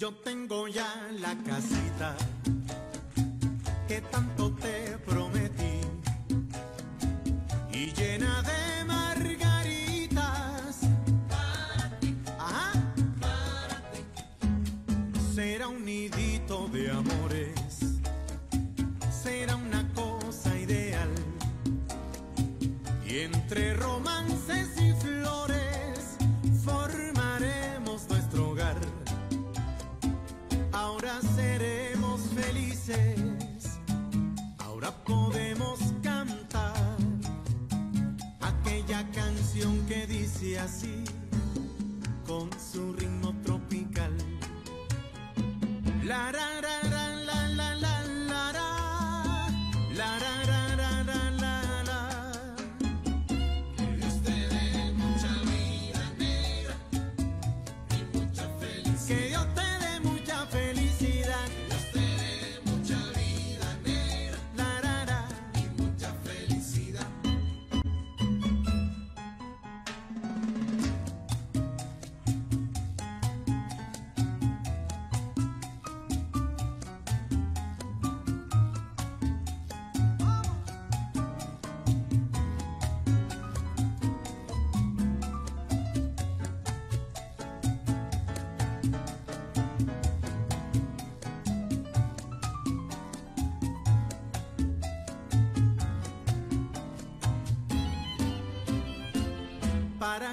Tengo 0.08 0.66
ya 0.68 0.86
la 1.20 1.36
casita 1.44 2.16
tanto 4.10 4.27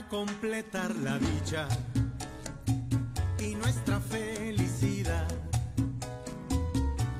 completar 0.09 0.95
la 0.97 1.17
dicha 1.17 1.67
y 3.39 3.55
nuestra 3.55 3.99
felicidad. 3.99 5.27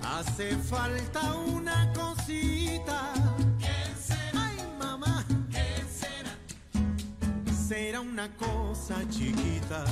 Hace 0.04 0.56
falta 0.58 1.34
una 1.34 1.92
cosita. 1.94 3.14
¿Quién 3.60 3.98
será? 3.98 4.48
Ay, 4.48 4.58
mamá. 4.80 5.26
¿Quién 5.52 5.88
será? 5.90 7.58
Será 7.68 8.02
una 8.02 8.30
cosa 8.36 8.96
chiquita. 9.10 9.86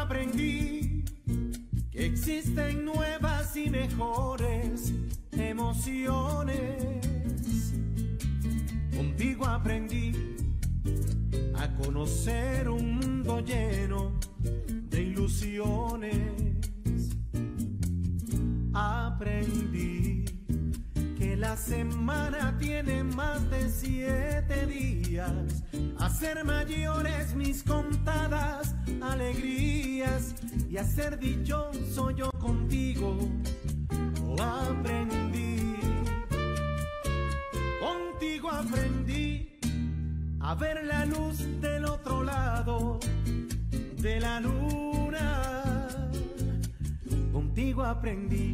aprendí 0.00 1.04
que 1.92 2.06
existen 2.06 2.84
nuevas 2.84 3.54
y 3.56 3.68
mejores 3.68 4.92
emociones. 5.32 6.89
ver 40.60 40.84
la 40.84 41.06
luz 41.06 41.38
del 41.62 41.86
otro 41.86 42.22
lado 42.22 43.00
de 43.96 44.20
la 44.20 44.40
luna. 44.40 45.42
Contigo 47.32 47.82
aprendí 47.82 48.49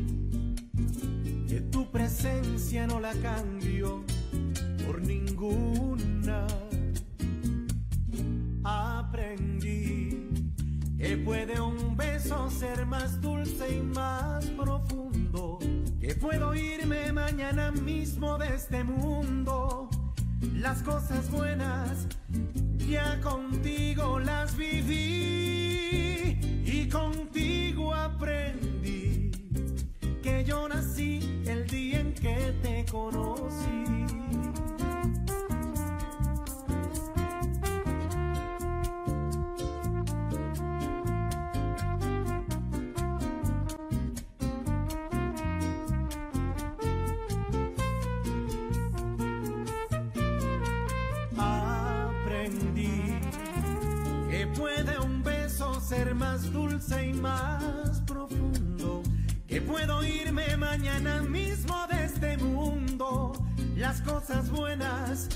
puede 54.56 54.98
un 54.98 55.22
beso 55.22 55.78
ser 55.80 56.14
más 56.14 56.50
dulce 56.52 57.08
y 57.08 57.12
más 57.12 58.00
profundo, 58.06 59.02
que 59.46 59.60
puedo 59.60 60.02
irme 60.04 60.56
mañana 60.56 61.20
mismo 61.22 61.86
de 61.90 62.04
este 62.04 62.38
mundo. 62.38 63.32
Las 63.76 64.00
cosas 64.00 64.50
buenas 64.50 65.28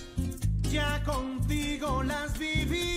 ya 0.70 1.02
contigo 1.04 2.02
las 2.02 2.38
viví, 2.38 2.90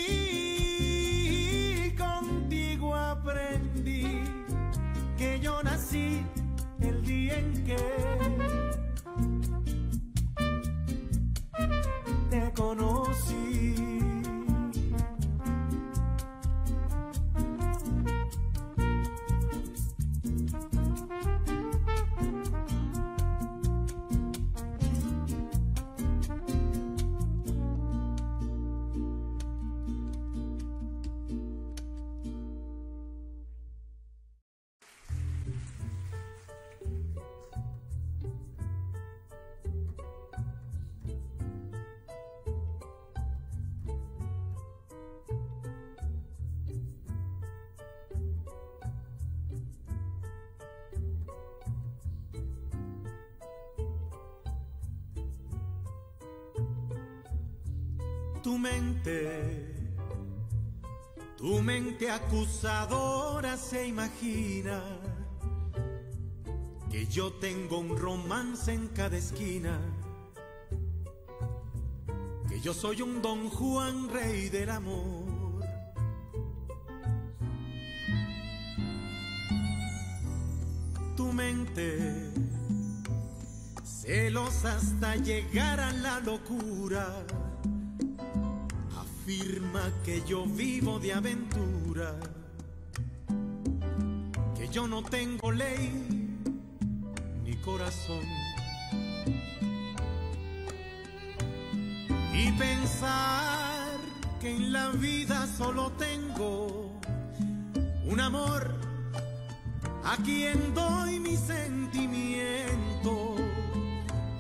contigo 1.98 2.96
aprendí 2.96 4.22
que 5.18 5.40
yo 5.42 5.62
nací 5.64 6.24
el 6.80 7.04
día 7.06 7.38
en 7.40 7.66
que 7.66 8.03
tu 62.04 62.10
mente 62.10 62.10
acusadora 62.10 63.58
se 63.58 63.88
imagina 63.88 64.82
que 66.92 67.06
yo 67.08 67.32
tengo 67.34 67.80
un 67.80 67.98
romance 67.98 68.74
en 68.74 68.88
cada 68.90 69.18
esquina, 69.18 69.80
que 72.50 72.60
yo 72.60 72.74
soy 72.74 73.02
un 73.02 73.22
don 73.22 73.50
Juan, 73.50 74.10
rey 74.10 74.50
del 74.50 74.70
amor. 74.70 75.64
Tu 81.16 81.32
mente, 81.32 82.32
celosa 83.84 84.76
hasta 84.76 85.16
llegar 85.16 85.80
a 85.80 85.92
la 85.94 86.20
locura, 86.20 87.26
afirma 89.24 89.90
que 90.04 90.22
yo 90.28 90.46
vivo 90.46 91.00
de 91.00 91.14
aventura, 91.14 92.14
que 94.54 94.68
yo 94.68 94.86
no 94.86 95.02
tengo 95.02 95.50
ley 95.50 96.30
ni 97.46 97.56
corazón. 97.58 98.26
Y 102.34 102.52
pensar 102.52 103.98
que 104.42 104.58
en 104.58 104.74
la 104.74 104.90
vida 104.90 105.48
solo 105.48 105.90
tengo 105.94 106.92
un 108.06 108.20
amor 108.20 108.76
a 110.04 110.18
quien 110.18 110.74
doy 110.74 111.20
mi 111.22 111.38
sentimiento, 111.38 113.36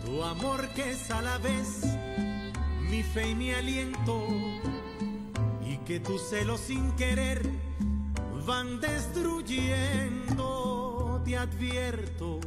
tu 0.06 0.22
amor 0.24 0.68
que 0.76 0.92
es 0.92 1.10
a 1.10 1.22
la 1.22 1.38
vez 1.38 2.03
mi 2.94 3.02
fe 3.02 3.32
y 3.32 3.34
mi 3.34 3.52
aliento, 3.52 4.28
y 5.66 5.78
que 5.78 6.00
tus 6.00 6.22
celos 6.30 6.60
sin 6.60 6.92
querer 6.92 7.42
van 8.46 8.80
destruyendo, 8.80 11.20
te 11.26 11.36
advierto. 11.36 12.40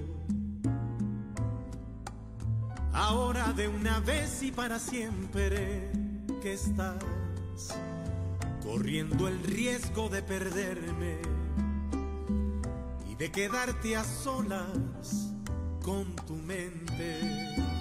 Ahora 2.93 3.53
de 3.55 3.67
una 3.67 3.99
vez 3.99 4.45
y 4.45 4.53
para 4.53 4.79
siempre 4.79 5.91
que 6.41 6.53
estás 6.53 7.03
corriendo 8.63 9.27
el 9.27 9.43
riesgo 9.43 10.09
de 10.09 10.23
perderme 10.23 11.17
y 13.11 13.17
de 13.17 13.33
quedarte 13.33 13.97
a 13.97 14.05
solas 14.05 15.33
con 15.83 16.15
tu 16.25 16.35
mente. 16.35 17.76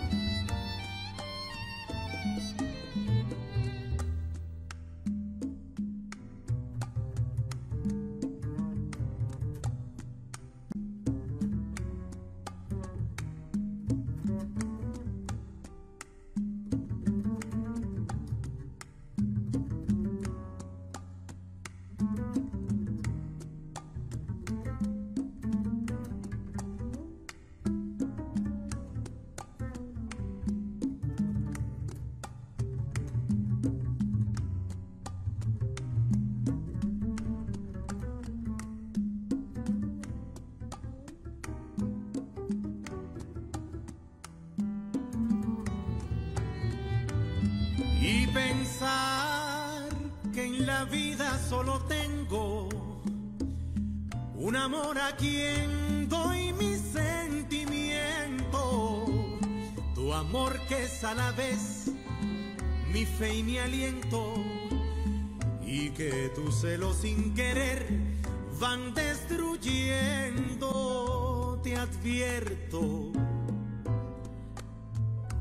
Celos 66.61 66.97
sin 66.97 67.33
querer 67.33 67.87
van 68.59 68.93
destruyendo, 68.93 71.59
te 71.63 71.75
advierto. 71.75 73.11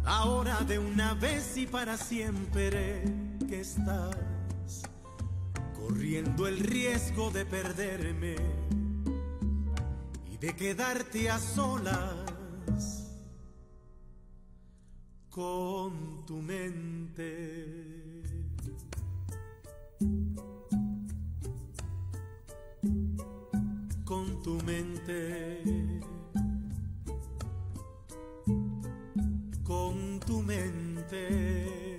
Ahora 0.05 0.63
de 0.65 0.79
una 0.79 1.13
vez 1.15 1.57
y 1.57 1.67
para 1.67 1.97
siempre 1.97 3.03
que 3.49 3.61
estás 3.61 4.83
corriendo 5.75 6.47
el 6.47 6.59
riesgo 6.59 7.31
de 7.31 7.47
perderme 7.47 8.37
y 10.31 10.37
de 10.37 10.55
quedarte 10.57 11.31
a 11.31 11.39
solas 11.39 13.11
con 15.31 16.27
tu 16.27 16.43
mente. 16.43 18.04
Tu 24.45 24.61
mente. 24.67 25.63
con 29.63 30.21
tu 30.27 30.43
mente. 30.43 31.97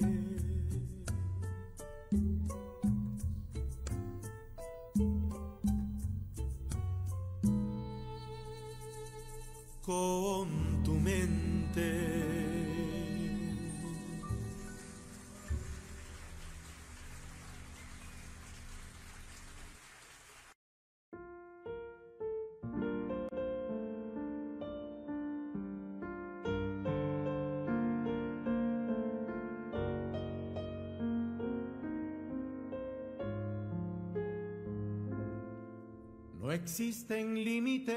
Con 9.81 10.24
existen 37.05 37.35
límites 37.43 37.93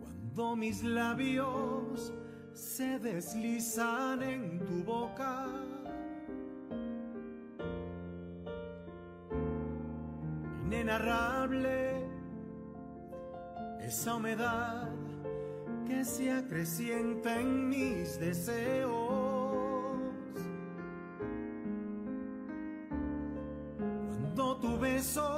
cuando 0.00 0.56
mis 0.56 0.82
labios 0.82 2.12
se 2.52 2.98
deslizan 2.98 4.22
en 4.22 4.58
tu 4.66 4.82
boca. 4.84 5.46
Inenarrable 10.66 12.04
esa 13.80 14.16
humedad 14.16 14.88
que 15.86 16.04
se 16.04 16.32
acrecienta 16.32 17.40
en 17.40 17.68
mis 17.68 18.18
deseos. 18.18 18.98
Cuando 23.78 24.56
tu 24.58 24.78
beso 24.78 25.37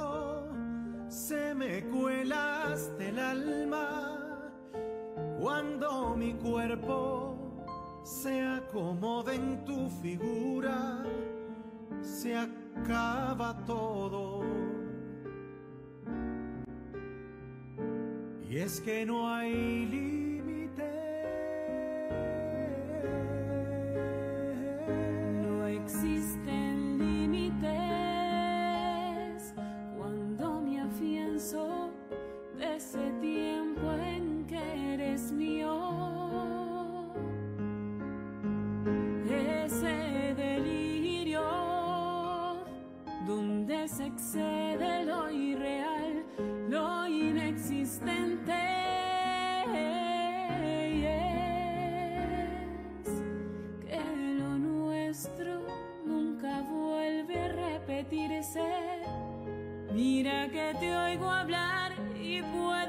el 2.99 3.19
alma, 3.19 4.51
cuando 5.39 6.15
mi 6.15 6.33
cuerpo 6.33 7.35
se 8.03 8.41
acomoda 8.41 9.33
en 9.33 9.63
tu 9.65 9.89
figura, 10.01 11.03
se 12.01 12.35
acaba 12.35 13.57
todo. 13.65 14.41
Y 18.49 18.57
es 18.57 18.81
que 18.81 19.05
no 19.05 19.29
hay 19.29 19.85
límite. 19.85 20.30
excede 44.13 45.05
lo 45.05 45.29
irreal, 45.29 46.23
lo 46.69 47.07
inexistente. 47.07 48.53
Que 53.81 54.01
lo 54.39 54.57
nuestro 54.57 55.61
nunca 56.05 56.61
vuelve 56.61 57.39
a 57.39 57.47
repetirse. 57.49 58.61
Mira 59.93 60.49
que 60.49 60.73
te 60.79 60.95
oigo 60.95 61.29
hablar 61.29 61.91
y 62.15 62.41
puedo. 62.41 62.80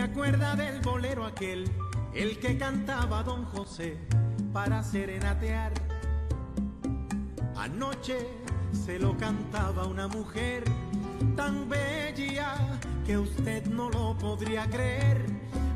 ¿Se 0.00 0.04
acuerda 0.04 0.56
del 0.56 0.80
bolero 0.80 1.26
aquel? 1.26 1.70
El 2.14 2.38
que 2.38 2.56
cantaba 2.56 3.22
Don 3.22 3.44
José 3.44 3.98
para 4.50 4.82
serenatear. 4.82 5.74
Anoche 7.54 8.16
se 8.72 8.98
lo 8.98 9.14
cantaba 9.18 9.84
una 9.84 10.08
mujer 10.08 10.64
tan 11.36 11.68
bella 11.68 12.56
que 13.04 13.18
usted 13.18 13.66
no 13.66 13.90
lo 13.90 14.16
podría 14.16 14.64
creer. 14.70 15.22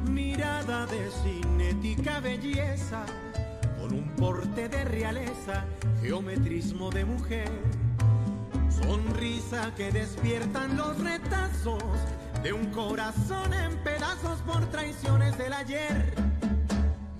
Mirada 0.09 0.86
de 0.86 1.10
cinética 1.22 2.20
belleza, 2.20 3.05
con 3.78 3.92
un 3.92 4.09
porte 4.16 4.70
de 4.70 4.84
realeza, 4.86 5.66
geometrismo 6.01 6.90
de 6.90 7.05
mujer. 7.05 7.51
Sonrisa 8.70 9.74
que 9.74 9.92
despiertan 9.92 10.78
los 10.78 10.98
retazos 10.98 11.82
de 12.45 12.53
un 12.53 12.66
corazón 12.66 13.55
en 13.55 13.75
pedazos 13.79 14.39
por 14.43 14.66
traiciones 14.66 15.37
del 15.39 15.55
ayer. 15.55 16.15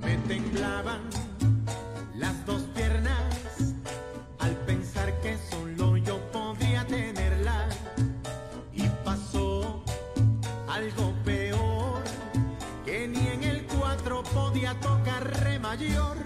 Me 0.03 0.19
temblaban 0.29 1.01
las 2.15 2.45
dos 2.45 2.61
piernas 2.75 3.75
al 4.39 4.55
pensar 4.67 5.19
que 5.23 5.39
solo 5.51 5.97
yo 5.97 6.21
podría 6.31 6.87
tenerla. 6.87 7.67
Y 8.75 8.87
pasó 9.03 9.83
algo 10.69 11.15
peor, 11.25 12.03
que 12.85 13.09
ni 13.09 13.27
en 13.29 13.45
el 13.45 13.65
cuatro 13.65 14.23
podía 14.25 14.79
tocar 14.81 15.25
re 15.43 15.59
mayor. 15.59 16.19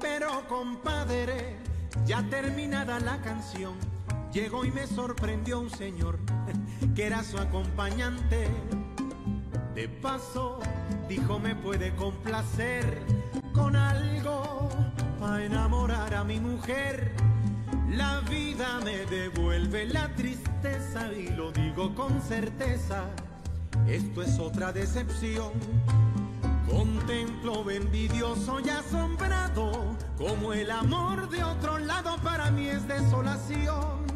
Pero 0.00 0.48
compadre, 0.48 1.58
ya 2.06 2.22
terminada 2.30 2.98
la 2.98 3.20
canción, 3.20 3.74
llegó 4.32 4.64
y 4.64 4.70
me 4.70 4.86
sorprendió 4.86 5.60
un 5.60 5.68
señor 5.68 6.18
que 6.94 7.06
era 7.06 7.22
su 7.22 7.38
acompañante. 7.38 8.48
De 9.74 9.88
paso, 9.88 10.58
dijo 11.08 11.38
me 11.38 11.54
puede 11.54 11.94
complacer 11.94 13.02
con 13.54 13.76
algo 13.76 14.68
para 15.18 15.44
enamorar 15.44 16.14
a 16.14 16.24
mi 16.24 16.40
mujer. 16.40 17.14
La 17.88 18.20
vida 18.20 18.80
me 18.84 19.04
devuelve 19.06 19.86
la 19.86 20.14
tristeza 20.14 21.12
y 21.12 21.28
lo 21.28 21.52
digo 21.52 21.94
con 21.94 22.20
certeza. 22.22 23.04
Esto 23.86 24.22
es 24.22 24.38
otra 24.38 24.72
decepción. 24.72 25.52
Contemplo 26.68 27.68
envidioso 27.70 28.60
y 28.60 28.68
asombrado 28.68 29.96
como 30.16 30.52
el 30.52 30.70
amor 30.70 31.28
de 31.28 31.42
otro 31.42 31.78
lado 31.78 32.16
para 32.22 32.50
mí 32.50 32.68
es 32.68 32.86
desolación. 32.86 34.09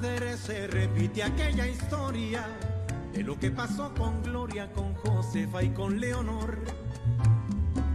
Se 0.00 0.66
repite 0.66 1.22
aquella 1.22 1.66
historia 1.66 2.46
de 3.12 3.22
lo 3.22 3.38
que 3.38 3.50
pasó 3.50 3.92
con 3.92 4.22
Gloria, 4.22 4.72
con 4.72 4.94
Josefa 4.94 5.62
y 5.62 5.74
con 5.74 6.00
Leonor. 6.00 6.58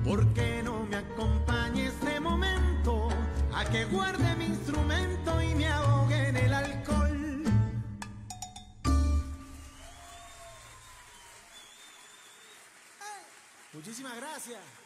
¿Por 0.04 0.32
qué 0.36 0.62
no 0.64 0.86
me 0.86 0.98
acompañe 0.98 1.88
este 1.88 2.20
momento 2.20 3.10
a 3.52 3.66
que 3.66 3.86
guarde 3.86 4.36
mi 4.36 4.46
instrumento 4.46 5.42
y 5.42 5.56
me 5.56 5.68
ahogue 5.68 6.30
en 6.30 6.38
el 6.38 6.54
alcohol? 6.54 7.44
Muchísimas 13.74 14.16
gracias. 14.18 14.85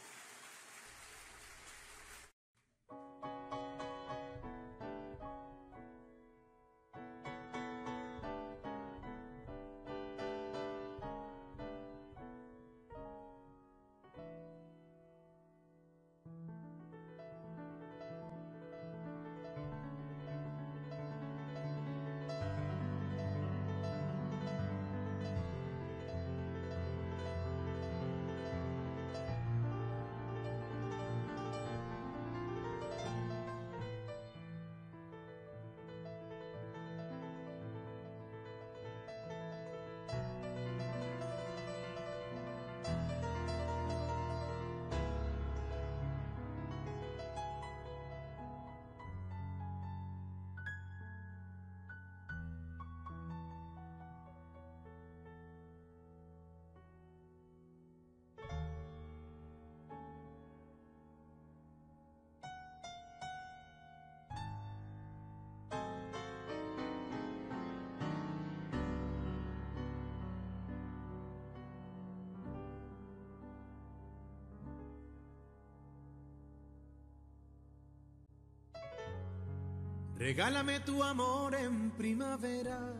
Regálame 80.19 80.81
tu 80.81 81.01
amor 81.01 81.55
en 81.55 81.91
primavera, 81.91 82.93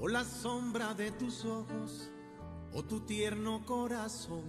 o 0.00 0.08
la 0.08 0.24
sombra 0.24 0.94
de 0.94 1.10
tus 1.10 1.44
ojos, 1.44 2.10
o 2.72 2.82
tu 2.82 3.00
tierno 3.00 3.62
corazón. 3.66 4.44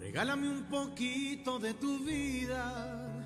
Regálame 0.00 0.48
un 0.48 0.64
poquito 0.64 1.60
de 1.60 1.74
tu 1.74 2.00
vida, 2.00 3.24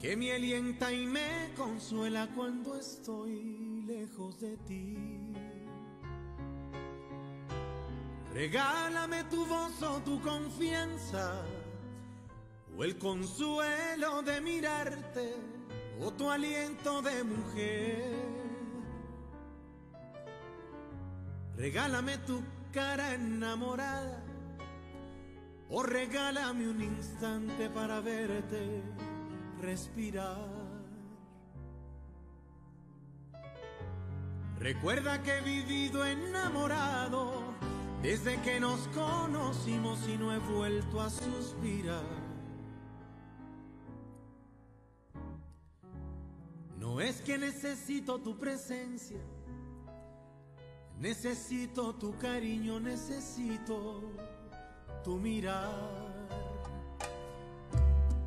que 0.00 0.16
me 0.16 0.32
alienta 0.32 0.90
y 0.90 1.06
me 1.06 1.52
consuela 1.54 2.30
cuando 2.34 2.76
estoy 2.76 3.84
lejos 3.86 4.40
de 4.40 4.56
ti. 4.56 4.96
Regálame 8.32 9.24
tu 9.24 9.44
voz 9.44 9.82
o 9.82 10.00
tu 10.00 10.18
confianza, 10.22 11.44
o 12.76 12.84
el 12.84 12.96
consuelo 12.98 14.22
de 14.22 14.40
mirarte, 14.40 15.34
o 16.00 16.10
tu 16.12 16.30
aliento 16.30 17.02
de 17.02 17.24
mujer. 17.24 18.14
Regálame 21.56 22.18
tu 22.18 22.42
cara 22.72 23.14
enamorada, 23.14 24.22
o 25.68 25.82
regálame 25.82 26.68
un 26.68 26.82
instante 26.82 27.68
para 27.68 28.00
verte 28.00 28.82
respirar. 29.60 30.62
Recuerda 34.58 35.22
que 35.22 35.38
he 35.38 35.40
vivido 35.40 36.06
enamorado 36.06 37.32
desde 38.00 38.40
que 38.42 38.60
nos 38.60 38.80
conocimos 38.88 40.08
y 40.08 40.16
no 40.16 40.32
he 40.32 40.38
vuelto 40.38 41.00
a 41.00 41.10
suspirar. 41.10 42.21
No 46.92 47.00
es 47.00 47.22
que 47.22 47.38
necesito 47.38 48.18
tu 48.18 48.36
presencia, 48.36 49.16
necesito 50.98 51.94
tu 51.94 52.18
cariño, 52.18 52.78
necesito 52.80 54.02
tu 55.02 55.16
mirar. 55.16 55.72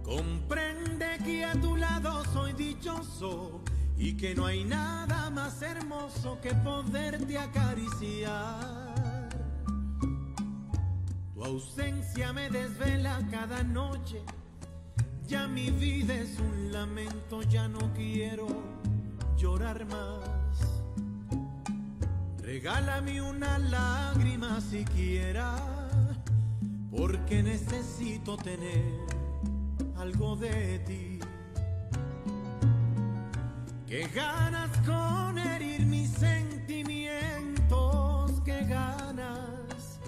Comprende 0.01 1.19
que 1.23 1.45
a 1.45 1.53
tu 1.61 1.75
lado 1.75 2.23
soy 2.33 2.53
dichoso 2.53 3.61
y 3.97 4.17
que 4.17 4.33
no 4.33 4.47
hay 4.47 4.63
nada 4.63 5.29
más 5.29 5.61
hermoso 5.61 6.41
que 6.41 6.55
poderte 6.55 7.37
acariciar. 7.37 9.29
Tu 11.35 11.43
ausencia 11.43 12.33
me 12.33 12.49
desvela 12.49 13.19
cada 13.29 13.61
noche, 13.61 14.23
ya 15.27 15.47
mi 15.47 15.71
vida 15.71 16.13
es 16.13 16.37
un 16.39 16.71
lamento, 16.71 17.41
ya 17.43 17.67
no 17.67 17.79
quiero 17.93 18.47
llorar 19.37 19.85
más. 19.85 20.23
Regálame 22.41 23.21
una 23.21 23.57
lágrima 23.57 24.61
siquiera, 24.61 25.55
porque 26.91 27.41
necesito 27.41 28.37
tener 28.37 28.85
algo 29.97 30.35
de 30.35 30.77
ti. 30.79 31.19
Que 33.87 34.07
ganas 34.07 34.69
con 34.85 35.39
herir 35.39 35.85
mis 35.85 36.11
sentimientos, 36.11 38.41
que 38.41 38.65
ganas 38.65 39.99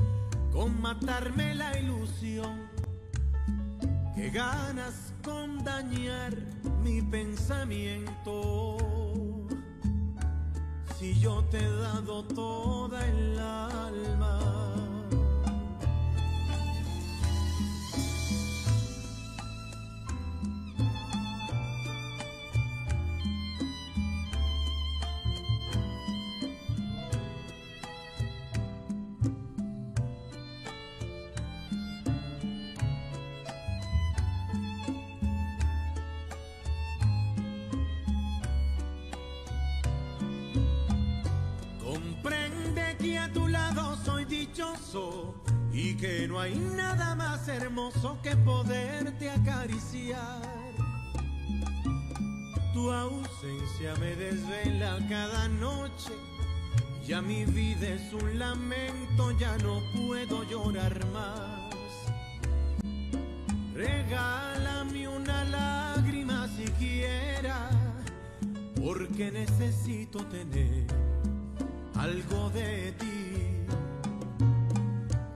con 0.52 0.82
matarme 0.82 1.56
la 1.56 1.80
ilusión, 1.80 2.68
que 4.16 4.30
ganas 4.30 5.07
con 5.28 5.64
dañar 5.64 6.34
mi 6.82 7.02
pensamiento. 7.02 8.78
Si 10.98 11.20
yo 11.20 11.44
te 11.52 11.58
he 11.58 11.70
dado 11.70 12.24
toda 12.24 13.06
el 13.06 13.38
alma. 13.38 14.67
Que 43.00 43.18
a 43.18 43.32
tu 43.32 43.48
lado 43.48 43.96
soy 44.04 44.26
dichoso 44.26 45.36
y 45.72 45.96
que 45.96 46.28
no 46.28 46.40
hay 46.40 46.56
nada 46.56 47.14
más 47.14 47.48
hermoso 47.48 48.18
que 48.24 48.36
poderte 48.38 49.30
acariciar. 49.30 50.42
Tu 52.74 52.92
ausencia 52.92 53.96
me 54.00 54.16
desvela 54.16 54.98
cada 55.08 55.48
noche, 55.48 56.12
ya 57.06 57.22
mi 57.22 57.46
vida 57.46 57.88
es 57.88 58.12
un 58.14 58.40
lamento, 58.40 59.32
ya 59.40 59.56
no 59.60 59.80
puedo 59.96 60.44
llorar 60.44 61.06
más. 61.14 61.72
Regálame 63.76 65.08
una 65.08 65.44
lágrima 65.44 66.48
siquiera, 66.48 67.70
porque 68.76 69.32
necesito 69.32 70.26
tener 70.26 70.97
algo 71.98 72.50
de 72.52 72.92
ti. 72.94 73.66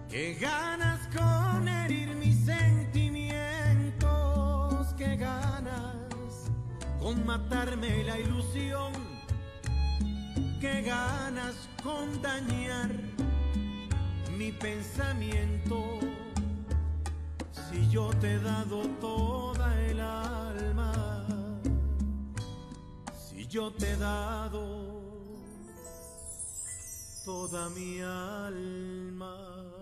Que 0.09 0.35
ganas 0.35 0.99
con 1.15 1.67
herir 1.67 2.15
mis 2.15 2.45
sentimientos, 2.45 4.93
que 4.97 5.15
ganas 5.15 6.51
con 6.99 7.25
matarme 7.25 8.03
la 8.03 8.19
ilusión, 8.19 8.91
que 10.59 10.81
ganas 10.81 11.69
con 11.83 12.21
dañar 12.21 12.89
mi 14.37 14.51
pensamiento. 14.51 15.99
Si 17.51 17.89
yo 17.89 18.09
te 18.19 18.33
he 18.33 18.39
dado 18.39 18.81
toda 18.99 19.81
el 19.81 19.99
alma, 19.99 21.25
si 23.13 23.47
yo 23.47 23.71
te 23.71 23.91
he 23.91 23.97
dado 23.97 25.20
toda 27.31 27.69
mi 27.69 28.01
alma. 28.03 29.80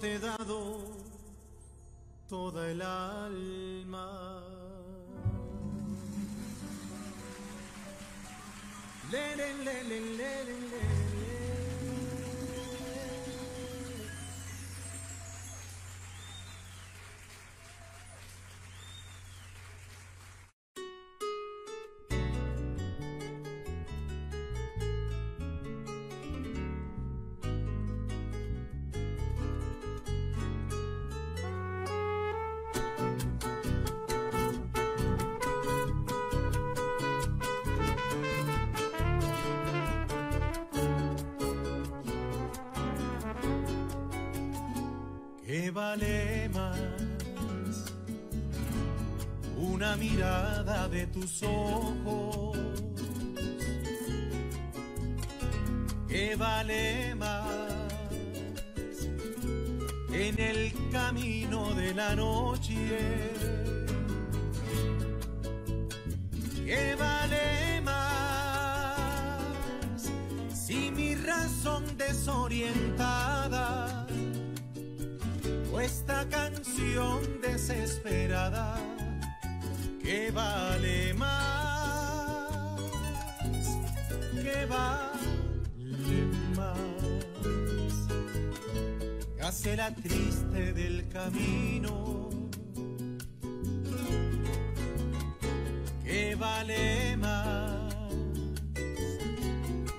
te 0.00 0.18
da 0.18 0.35
vale 45.86 46.48
más 46.52 46.78
una 49.56 49.96
mirada 49.96 50.88
de 50.88 51.06
tus 51.06 51.42
ojos 51.42 52.05
casera 89.46 89.94
triste 89.94 90.72
del 90.72 91.08
camino. 91.08 92.28
Que 96.02 96.34
vale 96.34 97.16
más 97.16 97.94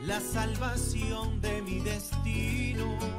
la 0.02 0.20
salvación 0.20 1.40
de 1.40 1.62
mi 1.62 1.80
destino. 1.80 3.17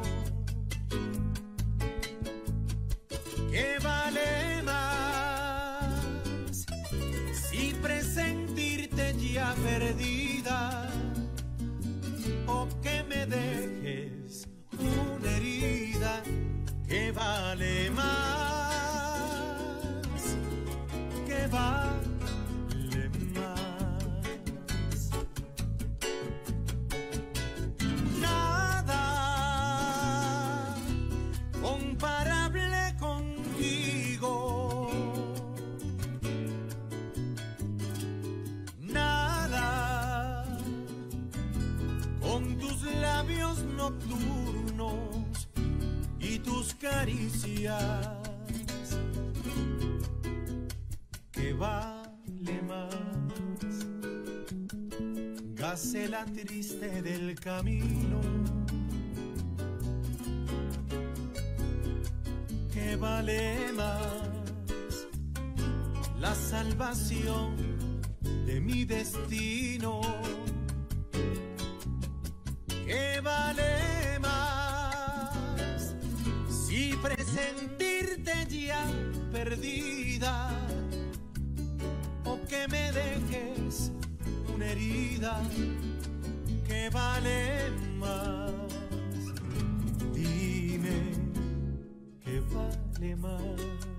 vale 17.18 17.90
más. 17.90 18.37
días 47.58 48.18
que 51.32 51.52
vale 51.54 52.62
más. 52.62 52.94
Gacela 55.54 56.24
triste 56.26 57.02
del 57.02 57.34
camino 57.40 58.20
que 62.72 62.96
vale 62.96 63.72
más 63.72 65.06
la 66.20 66.34
salvación 66.34 67.56
de 68.46 68.60
mi 68.60 68.84
destino. 68.84 70.17
que 82.48 82.66
me 82.68 82.90
dejes 82.92 83.92
una 84.54 84.70
herida 84.70 85.42
que 86.66 86.88
vale 86.90 87.70
más. 87.98 88.50
Dime 90.14 91.12
que 92.24 92.40
vale 92.54 93.16
más. 93.16 93.97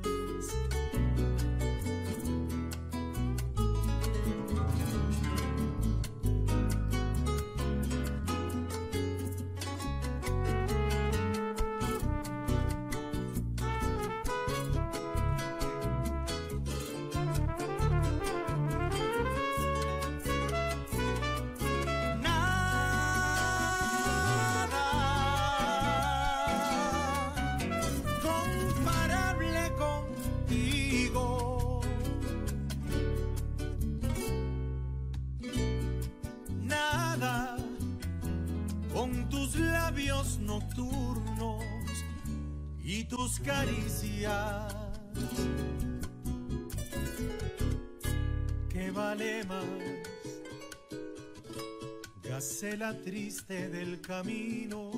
la 52.80 52.94
triste 52.94 53.68
del 53.68 54.00
camino 54.00 54.90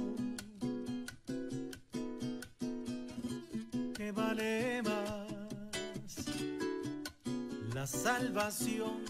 que 3.95 4.11
vale 4.11 4.83
más 4.83 6.15
la 7.73 7.87
salvación 7.87 9.03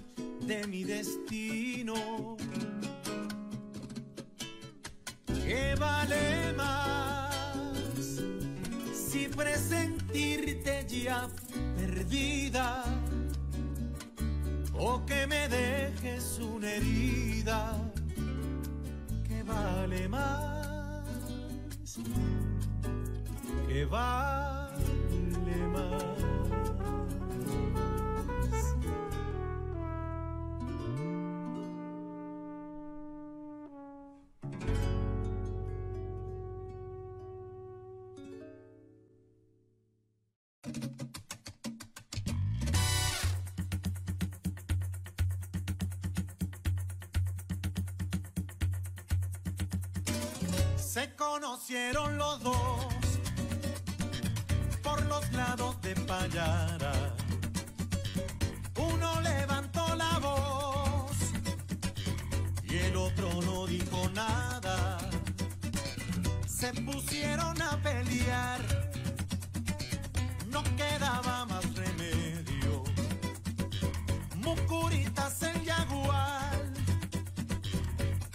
de 0.48 0.66
mi 0.68 0.86
destino. 0.86 1.51
problemas 19.92 21.04
que 23.68 23.86
va 23.86 24.61
nacieron 51.72 52.18
los 52.18 52.44
dos 52.44 52.86
por 54.84 55.02
los 55.06 55.32
lados 55.32 55.82
de 55.82 55.96
Payara. 55.96 57.16
Uno 58.76 59.22
levantó 59.22 59.96
la 59.96 60.20
voz 60.20 61.16
y 62.64 62.76
el 62.76 62.96
otro 62.98 63.30
no 63.46 63.68
dijo 63.68 64.10
nada. 64.14 64.98
Se 66.46 66.74
pusieron 66.74 67.62
a 67.62 67.78
pelear, 67.78 68.60
no 70.50 70.64
quedaba 70.76 71.46
más 71.46 71.64
remedio. 71.74 72.84
Mucuritas 74.36 75.42
en 75.44 75.64
Yaguar 75.64 76.74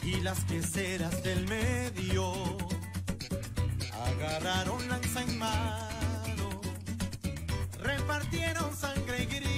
y 0.03 0.23
las 0.23 0.43
queseras 0.45 1.23
del 1.23 1.47
medio 1.47 2.66
lanzaron 4.57 4.89
lanza 4.89 5.21
en 5.21 5.39
mano, 5.39 6.61
repartieron 7.83 8.75
sangre 8.75 9.25
y. 9.25 9.56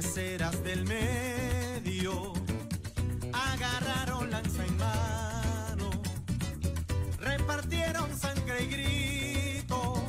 queseras 0.00 0.62
del 0.62 0.84
medio 0.84 2.32
agarraron 3.32 4.30
lanza 4.30 4.64
en 4.64 4.76
mano, 4.76 5.90
repartieron 7.18 8.16
sangre 8.16 8.62
y 8.62 8.66
grito, 8.68 10.00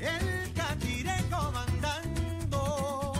el 0.00 0.54
catire 0.54 1.16
comandando 1.30 3.12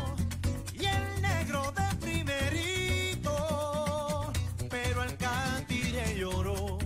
y 0.72 0.86
el 0.86 1.20
negro 1.20 1.70
de 1.76 1.96
primerito, 2.00 3.32
pero 4.70 5.02
el 5.02 5.14
catire 5.18 6.16
lloró. 6.16 6.78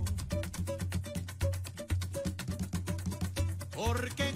Porque 3.76 4.31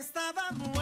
estava 0.00 0.52
muito. 0.52 0.75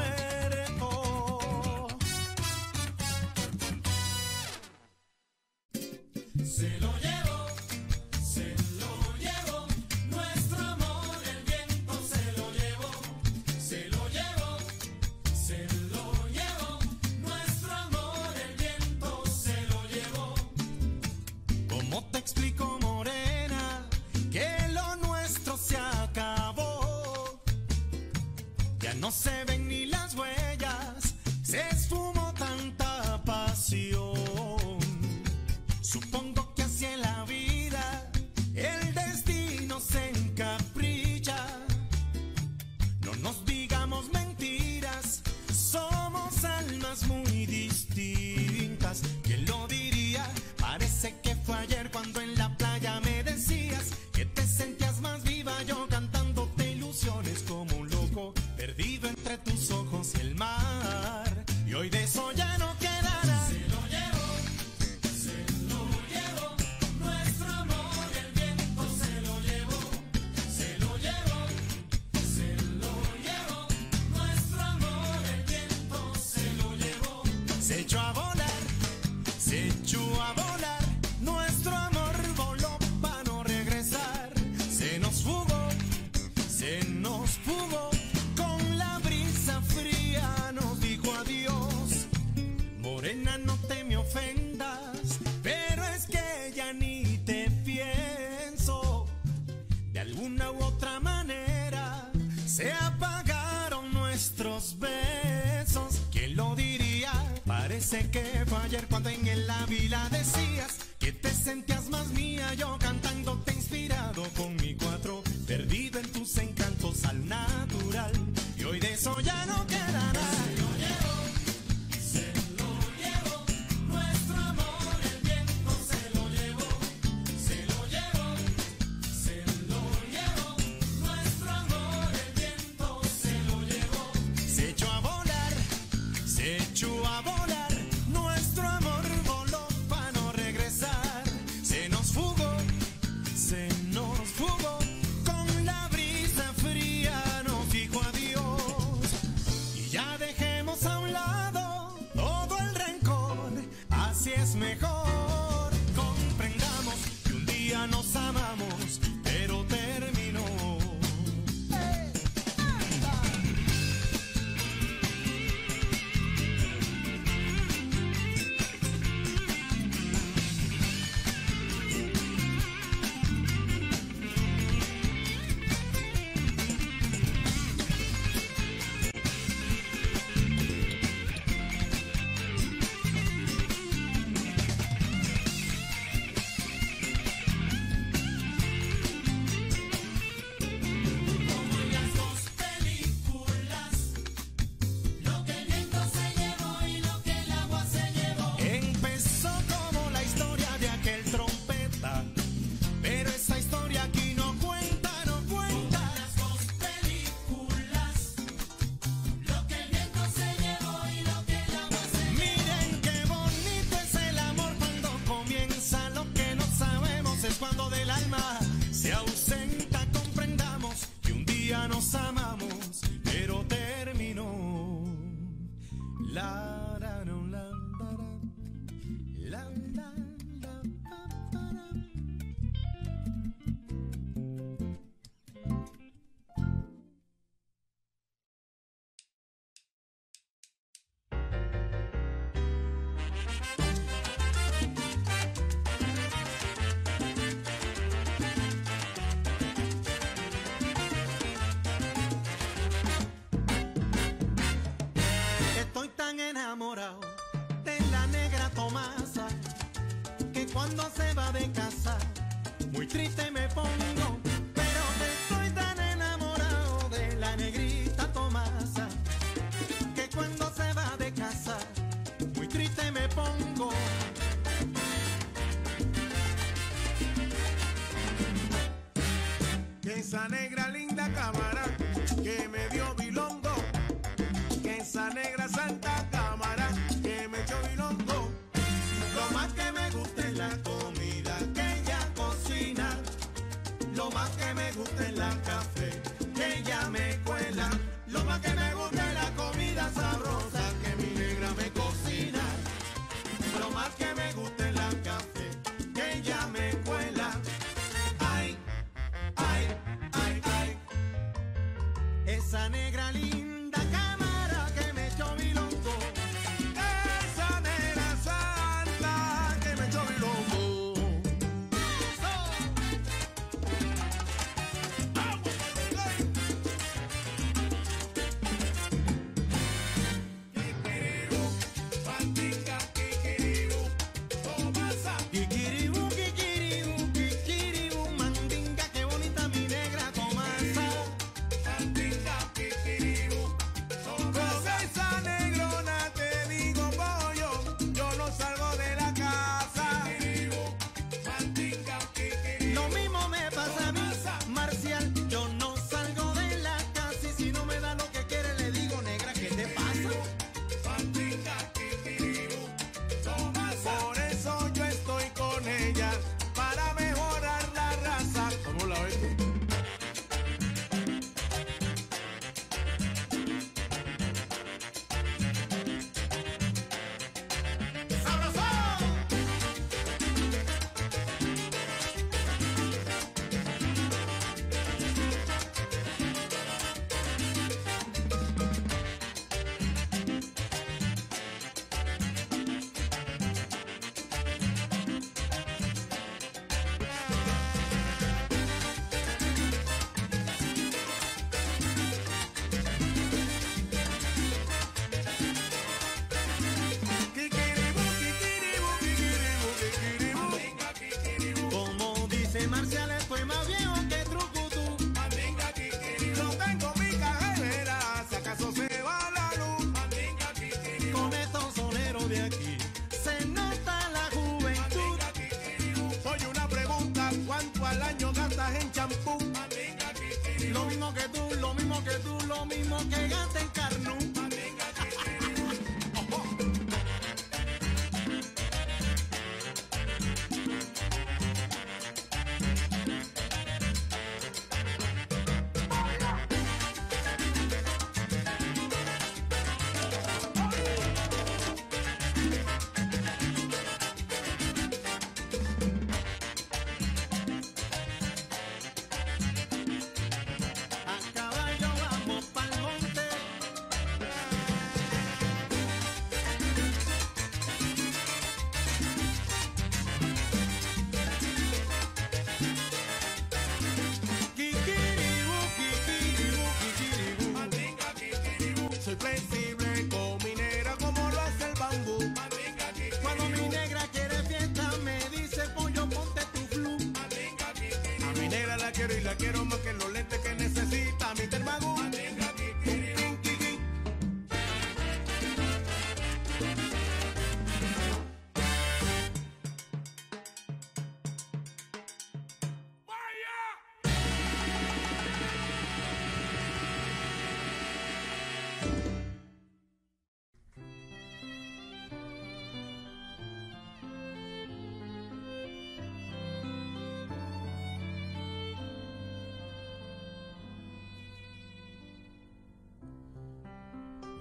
Ayer 108.75 108.87
cuando 108.89 109.09
en 109.09 109.27
el 109.29 109.34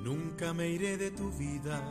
Nunca 0.03 0.53
me 0.53 0.67
iré 0.67 0.97
de 0.97 1.11
tu 1.11 1.31
vida, 1.31 1.81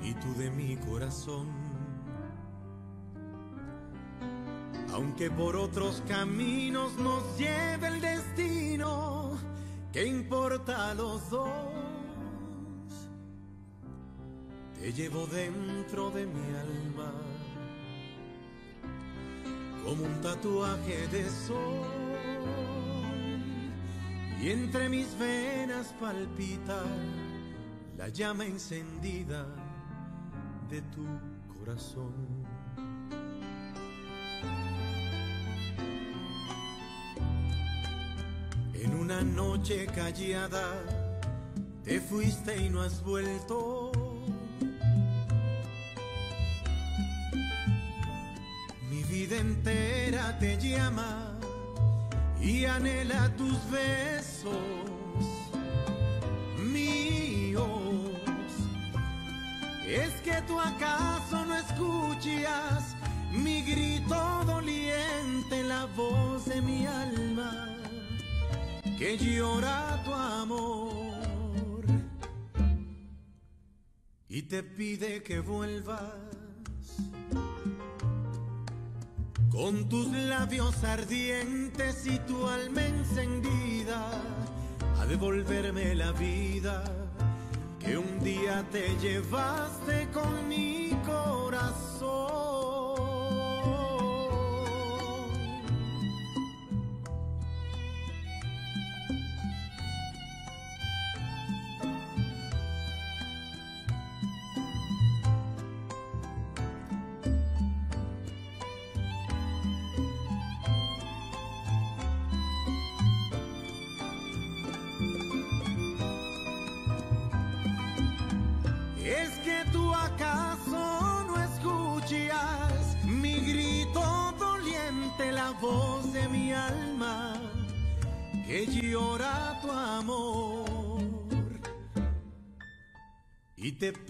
ni 0.00 0.14
tú 0.14 0.32
de 0.32 0.50
mi 0.50 0.78
corazón. 0.78 1.46
Aunque 4.94 5.30
por 5.30 5.56
otros 5.56 6.02
caminos 6.08 6.94
nos 6.96 7.36
lleve 7.36 7.88
el 7.88 8.00
destino, 8.00 9.38
¿qué 9.92 10.06
importa 10.06 10.90
a 10.90 10.94
los 10.94 11.28
dos? 11.28 11.50
Te 14.78 14.90
llevo 14.90 15.26
dentro 15.26 16.10
de 16.12 16.24
mi 16.24 16.46
alma, 16.56 17.12
como 19.84 20.04
un 20.04 20.20
tatuaje 20.22 21.08
de 21.08 21.28
sol 21.28 22.09
y 24.42 24.50
entre 24.50 24.88
mis 24.88 25.18
venas 25.18 25.94
palpita 26.00 26.82
la 27.98 28.08
llama 28.08 28.46
encendida 28.46 29.46
de 30.70 30.80
tu 30.82 31.04
corazón. 31.58 32.14
En 38.72 38.94
una 38.94 39.20
noche 39.20 39.86
callada 39.86 40.72
te 41.84 42.00
fuiste 42.00 42.56
y 42.56 42.70
no 42.70 42.80
has 42.80 43.02
vuelto. 43.04 43.92
Mi 48.88 49.02
vida 49.04 49.36
entera 49.36 50.38
te 50.38 50.56
llama 50.56 51.39
y 52.42 52.64
anhela 52.64 53.28
tus 53.36 53.58
besos 53.70 54.54
míos. 56.72 57.60
Es 59.86 60.12
que 60.22 60.40
tú 60.46 60.58
acaso 60.58 61.44
no 61.44 61.56
escuchas 61.56 62.96
mi 63.32 63.62
grito 63.62 64.44
doliente, 64.46 65.62
la 65.64 65.86
voz 65.86 66.46
de 66.46 66.62
mi 66.62 66.86
alma 66.86 67.76
que 68.98 69.16
llora 69.16 70.02
tu 70.04 70.12
amor 70.12 71.84
y 74.28 74.42
te 74.42 74.62
pide 74.62 75.22
que 75.22 75.40
vuelvas 75.40 76.39
con 79.60 79.90
tus 79.90 80.06
labios 80.08 80.84
ardientes 80.84 82.06
y 82.06 82.18
tu 82.20 82.46
alma 82.46 82.82
encendida 82.82 84.10
a 84.98 85.04
devolverme 85.04 85.94
la 85.94 86.12
vida 86.12 86.82
que 87.78 87.98
un 87.98 88.20
día 88.20 88.64
te 88.72 88.96
llevaste 89.02 90.08
con 90.14 90.48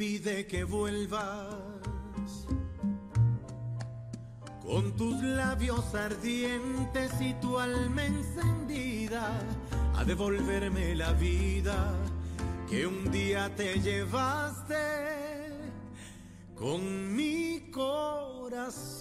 pide 0.00 0.46
que 0.46 0.64
vuelvas 0.64 1.54
con 4.62 4.96
tus 4.96 5.22
labios 5.22 5.94
ardientes 5.94 7.12
y 7.20 7.34
tu 7.34 7.58
alma 7.58 8.06
encendida 8.06 9.38
a 9.98 10.02
devolverme 10.02 10.94
la 10.94 11.12
vida 11.12 11.92
que 12.70 12.86
un 12.86 13.10
día 13.10 13.54
te 13.54 13.78
llevaste 13.78 14.74
con 16.54 17.14
mi 17.14 17.70
corazón. 17.70 19.00